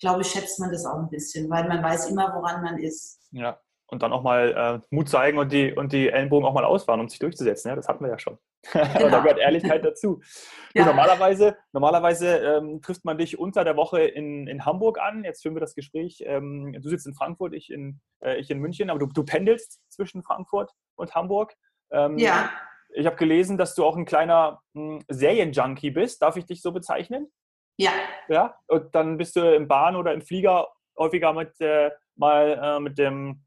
glaube 0.00 0.22
ich, 0.22 0.28
schätzt 0.28 0.58
man 0.58 0.72
das 0.72 0.84
auch 0.84 0.98
ein 0.98 1.10
bisschen, 1.10 1.48
weil 1.48 1.68
man 1.68 1.82
weiß 1.82 2.06
immer, 2.10 2.34
woran 2.34 2.62
man 2.62 2.78
ist. 2.78 3.20
Ja, 3.30 3.60
und 3.88 4.02
dann 4.02 4.12
auch 4.12 4.22
mal 4.22 4.80
äh, 4.82 4.86
Mut 4.90 5.08
zeigen 5.08 5.38
und 5.38 5.52
die, 5.52 5.72
und 5.72 5.92
die 5.92 6.08
Ellenbogen 6.08 6.46
auch 6.46 6.54
mal 6.54 6.64
ausfahren, 6.64 7.00
um 7.00 7.08
sich 7.08 7.18
durchzusetzen. 7.18 7.68
Ja, 7.68 7.76
das 7.76 7.88
hatten 7.88 8.04
wir 8.04 8.10
ja 8.10 8.18
schon. 8.18 8.38
Genau. 8.72 9.10
da 9.10 9.20
gehört 9.20 9.38
Ehrlichkeit 9.38 9.84
dazu. 9.84 10.20
Ja. 10.74 10.84
normalerweise 10.84 11.56
normalerweise 11.72 12.36
ähm, 12.36 12.82
trifft 12.82 13.06
man 13.06 13.16
dich 13.16 13.38
unter 13.38 13.64
der 13.64 13.78
Woche 13.78 14.02
in, 14.02 14.46
in 14.46 14.66
Hamburg 14.66 14.98
an. 15.00 15.24
Jetzt 15.24 15.40
führen 15.40 15.54
wir 15.54 15.60
das 15.60 15.74
Gespräch. 15.74 16.22
Ähm, 16.26 16.76
du 16.78 16.88
sitzt 16.90 17.06
in 17.06 17.14
Frankfurt, 17.14 17.54
ich 17.54 17.70
in, 17.70 17.98
äh, 18.22 18.36
ich 18.36 18.50
in 18.50 18.58
München, 18.58 18.90
aber 18.90 18.98
du, 18.98 19.06
du 19.06 19.24
pendelst 19.24 19.80
zwischen 19.88 20.22
Frankfurt 20.22 20.70
und 20.96 21.14
Hamburg. 21.14 21.54
Ähm, 21.90 22.18
ja. 22.18 22.50
Ich 22.90 23.06
habe 23.06 23.16
gelesen, 23.16 23.56
dass 23.56 23.74
du 23.74 23.86
auch 23.86 23.96
ein 23.96 24.04
kleiner 24.04 24.60
hm, 24.74 25.02
Serienjunkie 25.08 25.92
bist. 25.92 26.20
Darf 26.20 26.36
ich 26.36 26.44
dich 26.44 26.60
so 26.60 26.72
bezeichnen? 26.72 27.32
Ja. 27.78 27.92
Ja. 28.28 28.58
Und 28.66 28.94
dann 28.94 29.16
bist 29.16 29.36
du 29.36 29.54
im 29.54 29.66
Bahn 29.68 29.96
oder 29.96 30.12
im 30.12 30.20
Flieger 30.20 30.68
häufiger 30.98 31.32
mit, 31.32 31.58
äh, 31.62 31.90
mal 32.16 32.60
äh, 32.62 32.80
mit 32.80 32.98
dem 32.98 33.45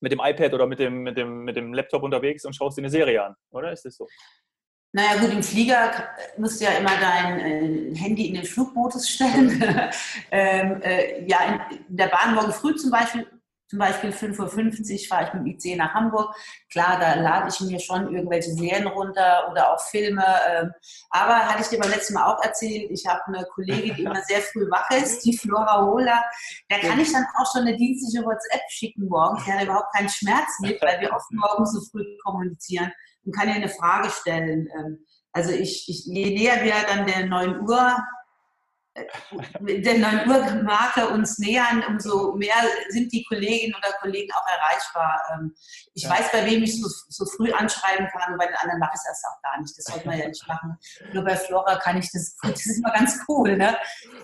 mit 0.00 0.12
dem 0.12 0.20
iPad 0.22 0.54
oder 0.54 0.66
mit 0.66 0.78
dem, 0.78 1.02
mit, 1.02 1.16
dem, 1.16 1.44
mit 1.44 1.56
dem 1.56 1.72
Laptop 1.72 2.02
unterwegs 2.02 2.44
und 2.44 2.54
schaust 2.54 2.76
dir 2.76 2.82
eine 2.82 2.90
Serie 2.90 3.24
an, 3.24 3.34
oder 3.50 3.72
ist 3.72 3.84
das 3.84 3.96
so? 3.96 4.06
Naja 4.92 5.20
gut, 5.20 5.30
im 5.30 5.42
Flieger 5.42 6.08
musst 6.38 6.60
du 6.60 6.64
ja 6.64 6.70
immer 6.70 6.98
dein 6.98 7.38
äh, 7.40 7.94
Handy 7.96 8.28
in 8.28 8.34
den 8.34 8.44
Flugmodus 8.44 9.08
stellen. 9.08 9.62
ähm, 10.30 10.80
äh, 10.80 11.26
ja, 11.26 11.68
in 11.88 11.96
der 11.96 12.06
Bahn 12.06 12.34
morgen 12.34 12.52
früh 12.52 12.74
zum 12.76 12.90
Beispiel 12.90 13.26
zum 13.68 13.80
Beispiel 13.80 14.10
5.50 14.10 14.92
Uhr 14.92 15.08
fahre 15.08 15.26
ich 15.26 15.34
mit 15.34 15.42
dem 15.42 15.72
IC 15.72 15.76
nach 15.76 15.92
Hamburg. 15.92 16.34
Klar, 16.70 16.98
da 17.00 17.14
lade 17.14 17.48
ich 17.48 17.60
mir 17.60 17.80
schon 17.80 18.14
irgendwelche 18.14 18.52
Serien 18.52 18.86
runter 18.86 19.48
oder 19.50 19.72
auch 19.72 19.80
Filme. 19.80 20.24
Ähm, 20.48 20.72
aber 21.10 21.34
hatte 21.34 21.62
ich 21.62 21.68
dir 21.68 21.80
beim 21.80 21.90
letzten 21.90 22.14
Mal 22.14 22.32
auch 22.32 22.42
erzählt, 22.42 22.90
ich 22.90 23.04
habe 23.06 23.20
eine 23.26 23.44
Kollegin, 23.54 23.96
die 23.96 24.04
immer 24.04 24.22
sehr 24.22 24.40
früh 24.40 24.70
wach 24.70 24.88
ist, 24.90 25.24
die 25.24 25.36
Flora 25.36 25.84
Hola. 25.84 26.24
Da 26.68 26.78
kann 26.78 27.00
ich 27.00 27.12
dann 27.12 27.26
auch 27.36 27.52
schon 27.52 27.62
eine 27.62 27.76
dienstliche 27.76 28.24
WhatsApp 28.24 28.62
schicken 28.68 29.08
morgens. 29.08 29.44
Die 29.44 29.52
hat 29.52 29.64
überhaupt 29.64 29.94
keinen 29.94 30.08
Schmerz 30.08 30.60
mit, 30.60 30.80
weil 30.82 31.00
wir 31.00 31.12
oft 31.12 31.30
morgens 31.32 31.72
so 31.72 31.80
früh 31.90 32.04
kommunizieren 32.24 32.92
und 33.24 33.34
kann 33.34 33.48
ihr 33.48 33.54
eine 33.54 33.68
Frage 33.68 34.10
stellen. 34.10 34.68
Ähm, 34.78 35.04
also 35.32 35.50
ich, 35.50 35.88
ich, 35.88 36.06
je 36.06 36.30
näher 36.30 36.64
wir 36.64 36.72
dann 36.88 37.06
der 37.06 37.26
9 37.26 37.60
Uhr 37.60 37.96
der 39.60 39.98
9 39.98 40.28
Uhr 40.28 40.62
Marke 40.62 41.08
uns 41.08 41.38
nähern, 41.38 41.84
umso 41.88 42.34
mehr 42.34 42.54
sind 42.88 43.12
die 43.12 43.24
Kolleginnen 43.24 43.74
oder 43.74 43.92
Kollegen 44.00 44.32
auch 44.32 44.46
erreichbar. 44.46 45.20
Ähm, 45.34 45.54
ich 45.94 46.04
ja. 46.04 46.10
weiß, 46.10 46.32
bei 46.32 46.46
wem 46.46 46.62
ich 46.62 46.80
so, 46.80 46.88
so, 47.08 47.24
früh 47.26 47.52
anschreiben 47.52 48.08
kann 48.08 48.32
und 48.32 48.38
bei 48.38 48.46
den 48.46 48.56
anderen 48.56 48.80
mache 48.80 48.92
ich 48.94 49.00
das 49.06 49.22
auch 49.24 49.42
gar 49.42 49.60
nicht. 49.60 49.76
Das 49.76 49.84
sollte 49.84 50.06
man 50.06 50.18
ja 50.18 50.28
nicht 50.28 50.46
machen. 50.48 50.78
Nur 51.12 51.24
bei 51.24 51.36
Flora 51.36 51.76
kann 51.76 51.98
ich 51.98 52.10
das, 52.12 52.36
das 52.42 52.66
ist 52.66 52.78
immer 52.78 52.92
ganz 52.92 53.18
cool, 53.28 53.56
ne? 53.56 53.76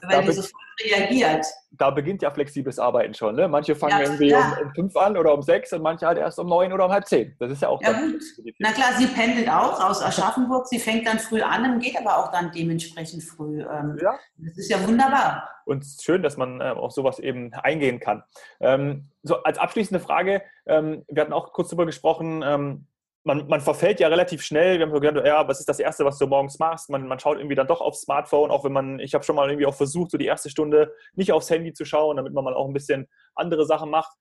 weil 0.03 0.11
da 0.11 0.23
die 0.23 0.33
so 0.33 0.43
früh 0.43 0.89
reagiert. 0.89 1.47
Da 1.79 1.91
beginnt 1.91 2.23
ja 2.23 2.31
flexibles 2.31 2.79
Arbeiten 2.79 3.15
schon. 3.15 3.35
Ne? 3.35 3.49
Manche 3.49 3.75
fangen 3.75 3.99
ja, 3.99 4.03
irgendwie 4.03 4.35
um, 4.35 4.67
um 4.67 4.75
fünf 4.75 4.97
an 4.97 5.17
oder 5.17 5.33
um 5.33 5.43
sechs 5.43 5.73
und 5.73 5.83
manche 5.83 6.07
halt 6.07 6.19
erst 6.19 6.39
um 6.39 6.47
neun 6.47 6.73
oder 6.73 6.85
um 6.85 6.93
halb 6.93 7.07
zehn. 7.07 7.35
Das 7.39 7.51
ist 7.51 7.63
ja 7.63 7.69
auch. 7.69 7.81
Ja, 7.83 7.93
gut. 7.93 8.23
Na 8.59 8.73
klar, 8.73 8.93
sie 8.99 9.07
pendelt 9.07 9.49
auch 9.49 9.83
aus 9.83 10.03
Aschaffenburg. 10.03 10.67
Sie 10.67 10.79
fängt 10.79 11.07
dann 11.07 11.19
früh 11.19 11.41
an 11.41 11.73
und 11.73 11.81
geht 11.81 11.97
aber 11.99 12.19
auch 12.19 12.31
dann 12.31 12.53
dementsprechend 12.53 13.23
früh. 13.23 13.63
Ähm, 13.63 13.99
ja. 14.03 14.15
Das 14.37 14.59
ist 14.59 14.71
ja 14.71 14.87
wunderbar. 14.87 15.49
Und 15.65 15.85
schön, 16.01 16.23
dass 16.23 16.37
man 16.37 16.61
äh, 16.61 16.65
auf 16.65 16.93
sowas 16.93 17.19
eben 17.19 17.55
eingehen 17.55 18.01
kann. 18.01 18.23
Ähm, 18.61 19.09
so 19.23 19.43
als 19.43 19.59
abschließende 19.59 20.01
Frage, 20.01 20.43
ähm, 20.67 21.05
wir 21.09 21.23
hatten 21.23 21.33
auch 21.33 21.53
kurz 21.53 21.69
darüber 21.69 21.87
gesprochen, 21.87 22.43
ähm, 22.45 22.87
man, 23.25 23.47
man, 23.47 23.61
verfällt 23.61 24.01
ja 24.01 24.09
relativ 24.09 24.43
schnell. 24.43 24.79
Wir 24.79 24.87
haben 24.87 24.93
so 24.93 25.01
gedacht, 25.01 25.27
ja, 25.27 25.47
was 25.47 25.61
ist 25.61 25.69
das 25.69 25.79
Erste, 25.79 26.05
was 26.05 26.19
du 26.19 26.27
morgens 26.27 26.59
machst? 26.59 26.91
Man, 26.91 27.07
man 27.07 27.19
schaut 27.19 27.39
irgendwie 27.39 27.55
dann 27.55 27.67
doch 27.67 27.81
aufs 27.81 28.03
Smartphone, 28.03 28.51
auch 28.51 28.65
wenn 28.65 28.73
man, 28.73 28.99
ich 28.99 29.15
habe 29.15 29.25
schon 29.25 29.37
mal 29.37 29.49
irgendwie 29.49 29.67
auch 29.67 29.75
versucht, 29.75 30.11
so 30.11 30.19
die 30.19 30.27
erste 30.27 30.51
Stunde 30.51 30.93
nicht 31.15 31.33
aufs 31.33 31.51
Handy 31.51 31.73
zu 31.73 31.85
schauen, 31.85 32.17
damit 32.17 32.33
man 32.33 32.45
mal 32.45 32.55
auch 32.55 32.67
ein 32.67 32.73
bisschen 32.73 33.09
andere 33.35 33.65
Sachen 33.65 33.91
macht. 33.91 34.13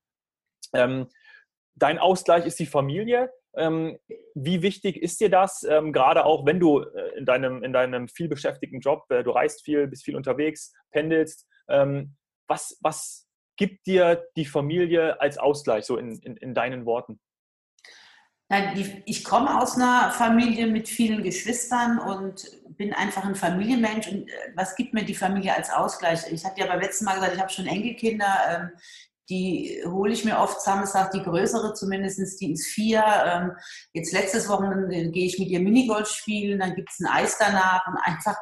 Ähm, 0.72 1.08
dein 1.74 1.98
Ausgleich 1.98 2.46
ist 2.46 2.58
die 2.58 2.66
Familie. 2.66 3.30
Ähm, 3.54 3.98
wie 4.34 4.62
wichtig 4.62 4.96
ist 4.96 5.20
dir 5.20 5.28
das, 5.28 5.62
ähm, 5.64 5.92
gerade 5.92 6.24
auch 6.24 6.46
wenn 6.46 6.58
du 6.58 6.80
äh, 6.80 7.18
in, 7.18 7.26
deinem, 7.26 7.62
in 7.62 7.72
deinem 7.72 8.08
viel 8.08 8.28
beschäftigten 8.28 8.80
Job, 8.80 9.04
äh, 9.10 9.22
du 9.22 9.30
reist 9.30 9.62
viel, 9.62 9.88
bist 9.88 10.04
viel 10.04 10.16
unterwegs, 10.16 10.72
pendelst, 10.90 11.46
ähm, 11.68 12.16
was, 12.48 12.78
was 12.80 13.28
gibt 13.56 13.86
dir 13.86 14.24
die 14.36 14.46
Familie 14.46 15.20
als 15.20 15.36
Ausgleich, 15.36 15.84
so 15.84 15.98
in, 15.98 16.18
in, 16.20 16.36
in 16.36 16.54
deinen 16.54 16.86
Worten? 16.86 17.20
Ich 19.06 19.24
komme 19.24 19.60
aus 19.60 19.76
einer 19.76 20.10
Familie 20.10 20.66
mit 20.66 20.88
vielen 20.88 21.22
Geschwistern 21.22 21.98
und 21.98 22.44
bin 22.76 22.92
einfach 22.92 23.24
ein 23.24 23.34
Familienmensch. 23.34 24.08
Und 24.08 24.28
äh, 24.28 24.32
was 24.54 24.76
gibt 24.76 24.92
mir 24.92 25.04
die 25.04 25.14
Familie 25.14 25.54
als 25.54 25.70
Ausgleich? 25.70 26.20
Ich 26.30 26.44
hatte 26.44 26.60
ja 26.60 26.66
beim 26.66 26.80
letzten 26.80 27.04
Mal 27.04 27.14
gesagt, 27.14 27.34
ich 27.34 27.40
habe 27.40 27.52
schon 27.52 27.66
Enkelkinder. 27.66 28.36
Ähm, 28.48 28.70
die 29.30 29.82
hole 29.86 30.12
ich 30.12 30.24
mir 30.24 30.38
oft 30.38 30.60
Samstag, 30.60 31.12
die 31.12 31.22
größere 31.22 31.72
zumindest, 31.74 32.40
die 32.40 32.52
ist 32.52 32.66
vier. 32.66 33.02
Ähm, 33.24 33.52
jetzt 33.92 34.12
letztes 34.12 34.48
Wochenende 34.48 35.10
gehe 35.10 35.26
ich 35.26 35.38
mit 35.38 35.48
ihr 35.48 35.60
Minigolf 35.60 36.08
spielen, 36.08 36.58
dann 36.58 36.74
gibt 36.74 36.90
es 36.90 37.00
ein 37.00 37.06
Eis 37.06 37.38
danach 37.38 37.86
und 37.86 37.96
einfach 38.02 38.36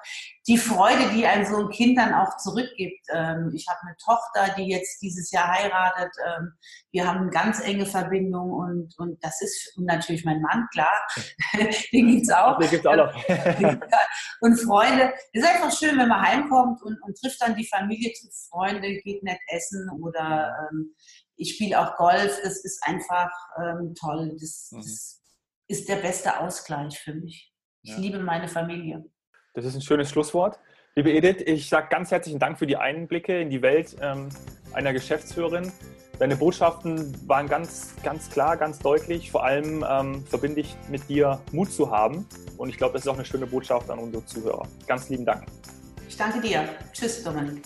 die 0.51 0.59
Freude, 0.59 1.09
die 1.15 1.25
einem 1.25 1.47
so 1.47 1.59
ein 1.59 1.71
Kind 1.71 1.97
dann 1.97 2.13
auch 2.13 2.37
zurückgibt. 2.37 3.07
Ähm, 3.13 3.53
ich 3.55 3.69
habe 3.69 3.79
eine 3.83 3.97
Tochter, 4.05 4.53
die 4.57 4.69
jetzt 4.69 5.01
dieses 5.01 5.31
Jahr 5.31 5.47
heiratet. 5.47 6.13
Ähm, 6.27 6.53
wir 6.91 7.07
haben 7.07 7.21
eine 7.21 7.31
ganz 7.31 7.61
enge 7.61 7.87
Verbindung 7.87 8.51
und, 8.51 8.99
und 8.99 9.23
das 9.23 9.41
ist 9.43 9.73
und 9.77 9.85
natürlich 9.85 10.25
mein 10.25 10.43
Mann, 10.43 10.67
klar. 10.73 10.93
Den 11.93 12.09
gibt 12.09 12.23
es 12.23 12.33
auch. 12.33 12.59
Den 12.59 12.69
gibt's 12.69 12.87
auch 12.87 12.97
noch. 12.97 13.15
und 14.41 14.57
Freunde. 14.57 15.13
Es 15.33 15.45
ist 15.45 15.49
einfach 15.49 15.73
schön, 15.73 15.97
wenn 15.97 16.09
man 16.09 16.21
heimkommt 16.21 16.83
und, 16.83 17.01
und 17.01 17.17
trifft 17.17 17.41
dann 17.41 17.55
die 17.55 17.69
Familie, 17.69 18.13
trifft 18.13 18.49
Freunde, 18.51 19.01
geht 19.03 19.23
nett 19.23 19.39
essen 19.47 19.89
oder 20.03 20.69
ähm, 20.73 20.97
ich 21.37 21.55
spiele 21.55 21.79
auch 21.79 21.97
Golf. 21.97 22.41
Das 22.43 22.65
ist 22.65 22.83
einfach 22.83 23.31
ähm, 23.57 23.95
toll. 23.95 24.37
Das, 24.41 24.71
mhm. 24.73 24.79
das, 24.79 25.17
ist 25.69 25.89
der 25.89 25.97
beste 25.97 26.41
Ausgleich 26.41 26.99
für 26.99 27.15
mich. 27.15 27.55
Ich 27.83 27.93
ja. 27.93 27.99
liebe 27.99 28.19
meine 28.19 28.49
Familie. 28.49 29.05
Das 29.53 29.65
ist 29.65 29.75
ein 29.75 29.83
schönes 29.83 30.11
Schlusswort. 30.11 30.59
Liebe 30.95 31.13
Edith, 31.13 31.43
ich 31.47 31.69
sage 31.69 31.89
ganz 31.91 32.11
herzlichen 32.11 32.39
Dank 32.39 32.59
für 32.59 32.67
die 32.67 32.77
Einblicke 32.77 33.41
in 33.41 33.51
die 33.51 33.63
Welt 33.63 33.97
ähm, 34.01 34.29
einer 34.73 34.93
Geschäftsführerin. 34.93 35.73
Deine 36.19 36.37
Botschaften 36.37 37.17
waren 37.27 37.49
ganz, 37.49 37.95
ganz 38.03 38.31
klar, 38.31 38.57
ganz 38.57 38.79
deutlich. 38.79 39.31
Vor 39.31 39.45
allem 39.45 39.85
ähm, 39.89 40.25
verbinde 40.27 40.61
ich 40.61 40.77
mit 40.89 41.09
dir 41.09 41.41
Mut 41.53 41.73
zu 41.73 41.91
haben. 41.91 42.27
Und 42.59 42.69
ich 42.69 42.77
glaube, 42.77 42.93
das 42.93 43.03
ist 43.03 43.09
auch 43.09 43.15
eine 43.15 43.25
schöne 43.25 43.47
Botschaft 43.47 43.91
an 43.91 43.99
unsere 43.99 44.25
Zuhörer. 44.25 44.69
Ganz 44.87 45.09
lieben 45.09 45.25
Dank. 45.25 45.47
Ich 46.09 46.17
danke 46.17 46.41
dir. 46.41 46.69
Tschüss, 46.93 47.25
Dominik. 47.25 47.63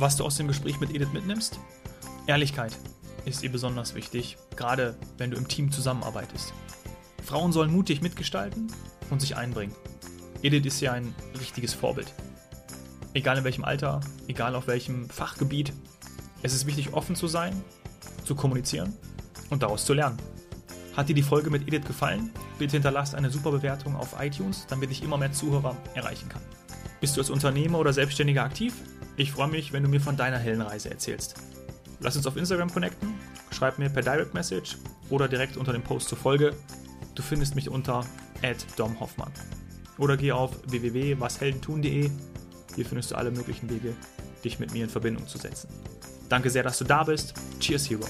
Was 0.00 0.14
du 0.14 0.24
aus 0.24 0.36
dem 0.36 0.46
Gespräch 0.46 0.78
mit 0.78 0.94
Edith 0.94 1.12
mitnimmst? 1.12 1.58
Ehrlichkeit 2.28 2.78
ist 3.24 3.42
ihr 3.42 3.50
besonders 3.50 3.96
wichtig, 3.96 4.36
gerade 4.54 4.96
wenn 5.16 5.32
du 5.32 5.36
im 5.36 5.48
Team 5.48 5.72
zusammenarbeitest. 5.72 6.54
Frauen 7.24 7.50
sollen 7.50 7.72
mutig 7.72 8.00
mitgestalten 8.00 8.72
und 9.10 9.20
sich 9.20 9.36
einbringen. 9.36 9.74
Edith 10.40 10.66
ist 10.66 10.80
ja 10.80 10.92
ein 10.92 11.12
richtiges 11.40 11.74
Vorbild. 11.74 12.14
Egal 13.12 13.38
in 13.38 13.44
welchem 13.44 13.64
Alter, 13.64 14.00
egal 14.28 14.54
auf 14.54 14.68
welchem 14.68 15.10
Fachgebiet, 15.10 15.72
es 16.44 16.54
ist 16.54 16.66
wichtig, 16.66 16.92
offen 16.92 17.16
zu 17.16 17.26
sein, 17.26 17.60
zu 18.24 18.36
kommunizieren 18.36 18.94
und 19.50 19.64
daraus 19.64 19.84
zu 19.84 19.94
lernen. 19.94 20.18
Hat 20.96 21.08
dir 21.08 21.14
die 21.14 21.22
Folge 21.22 21.50
mit 21.50 21.66
Edith 21.66 21.88
gefallen? 21.88 22.30
Bitte 22.56 22.76
hinterlass 22.76 23.16
eine 23.16 23.30
super 23.30 23.50
Bewertung 23.50 23.96
auf 23.96 24.14
iTunes, 24.20 24.64
damit 24.68 24.92
ich 24.92 25.02
immer 25.02 25.18
mehr 25.18 25.32
Zuhörer 25.32 25.76
erreichen 25.94 26.28
kann. 26.28 26.42
Bist 27.00 27.16
du 27.16 27.20
als 27.20 27.30
Unternehmer 27.30 27.80
oder 27.80 27.92
Selbstständiger 27.92 28.44
aktiv? 28.44 28.74
Ich 29.18 29.32
freue 29.32 29.48
mich, 29.48 29.72
wenn 29.72 29.82
du 29.82 29.88
mir 29.88 30.00
von 30.00 30.16
deiner 30.16 30.38
Heldenreise 30.38 30.90
erzählst. 30.90 31.34
Lass 31.98 32.16
uns 32.16 32.28
auf 32.28 32.36
Instagram 32.36 32.72
connecten, 32.72 33.14
schreib 33.50 33.76
mir 33.80 33.90
per 33.90 34.02
Direct 34.02 34.32
Message 34.32 34.76
oder 35.10 35.26
direkt 35.26 35.56
unter 35.56 35.72
dem 35.72 35.82
Post 35.82 36.08
zur 36.08 36.16
Folge. 36.16 36.54
Du 37.16 37.22
findest 37.22 37.56
mich 37.56 37.68
unter 37.68 38.06
@domhoffmann. 38.76 39.32
Oder 39.98 40.16
geh 40.16 40.30
auf 40.30 40.52
www.washeldentun.de. 40.68 42.10
Hier 42.76 42.86
findest 42.86 43.10
du 43.10 43.16
alle 43.16 43.32
möglichen 43.32 43.68
Wege, 43.68 43.92
dich 44.44 44.60
mit 44.60 44.72
mir 44.72 44.84
in 44.84 44.90
Verbindung 44.90 45.26
zu 45.26 45.36
setzen. 45.36 45.68
Danke 46.28 46.48
sehr, 46.48 46.62
dass 46.62 46.78
du 46.78 46.84
da 46.84 47.02
bist. 47.02 47.34
Cheers, 47.58 47.90
Hero. 47.90 48.04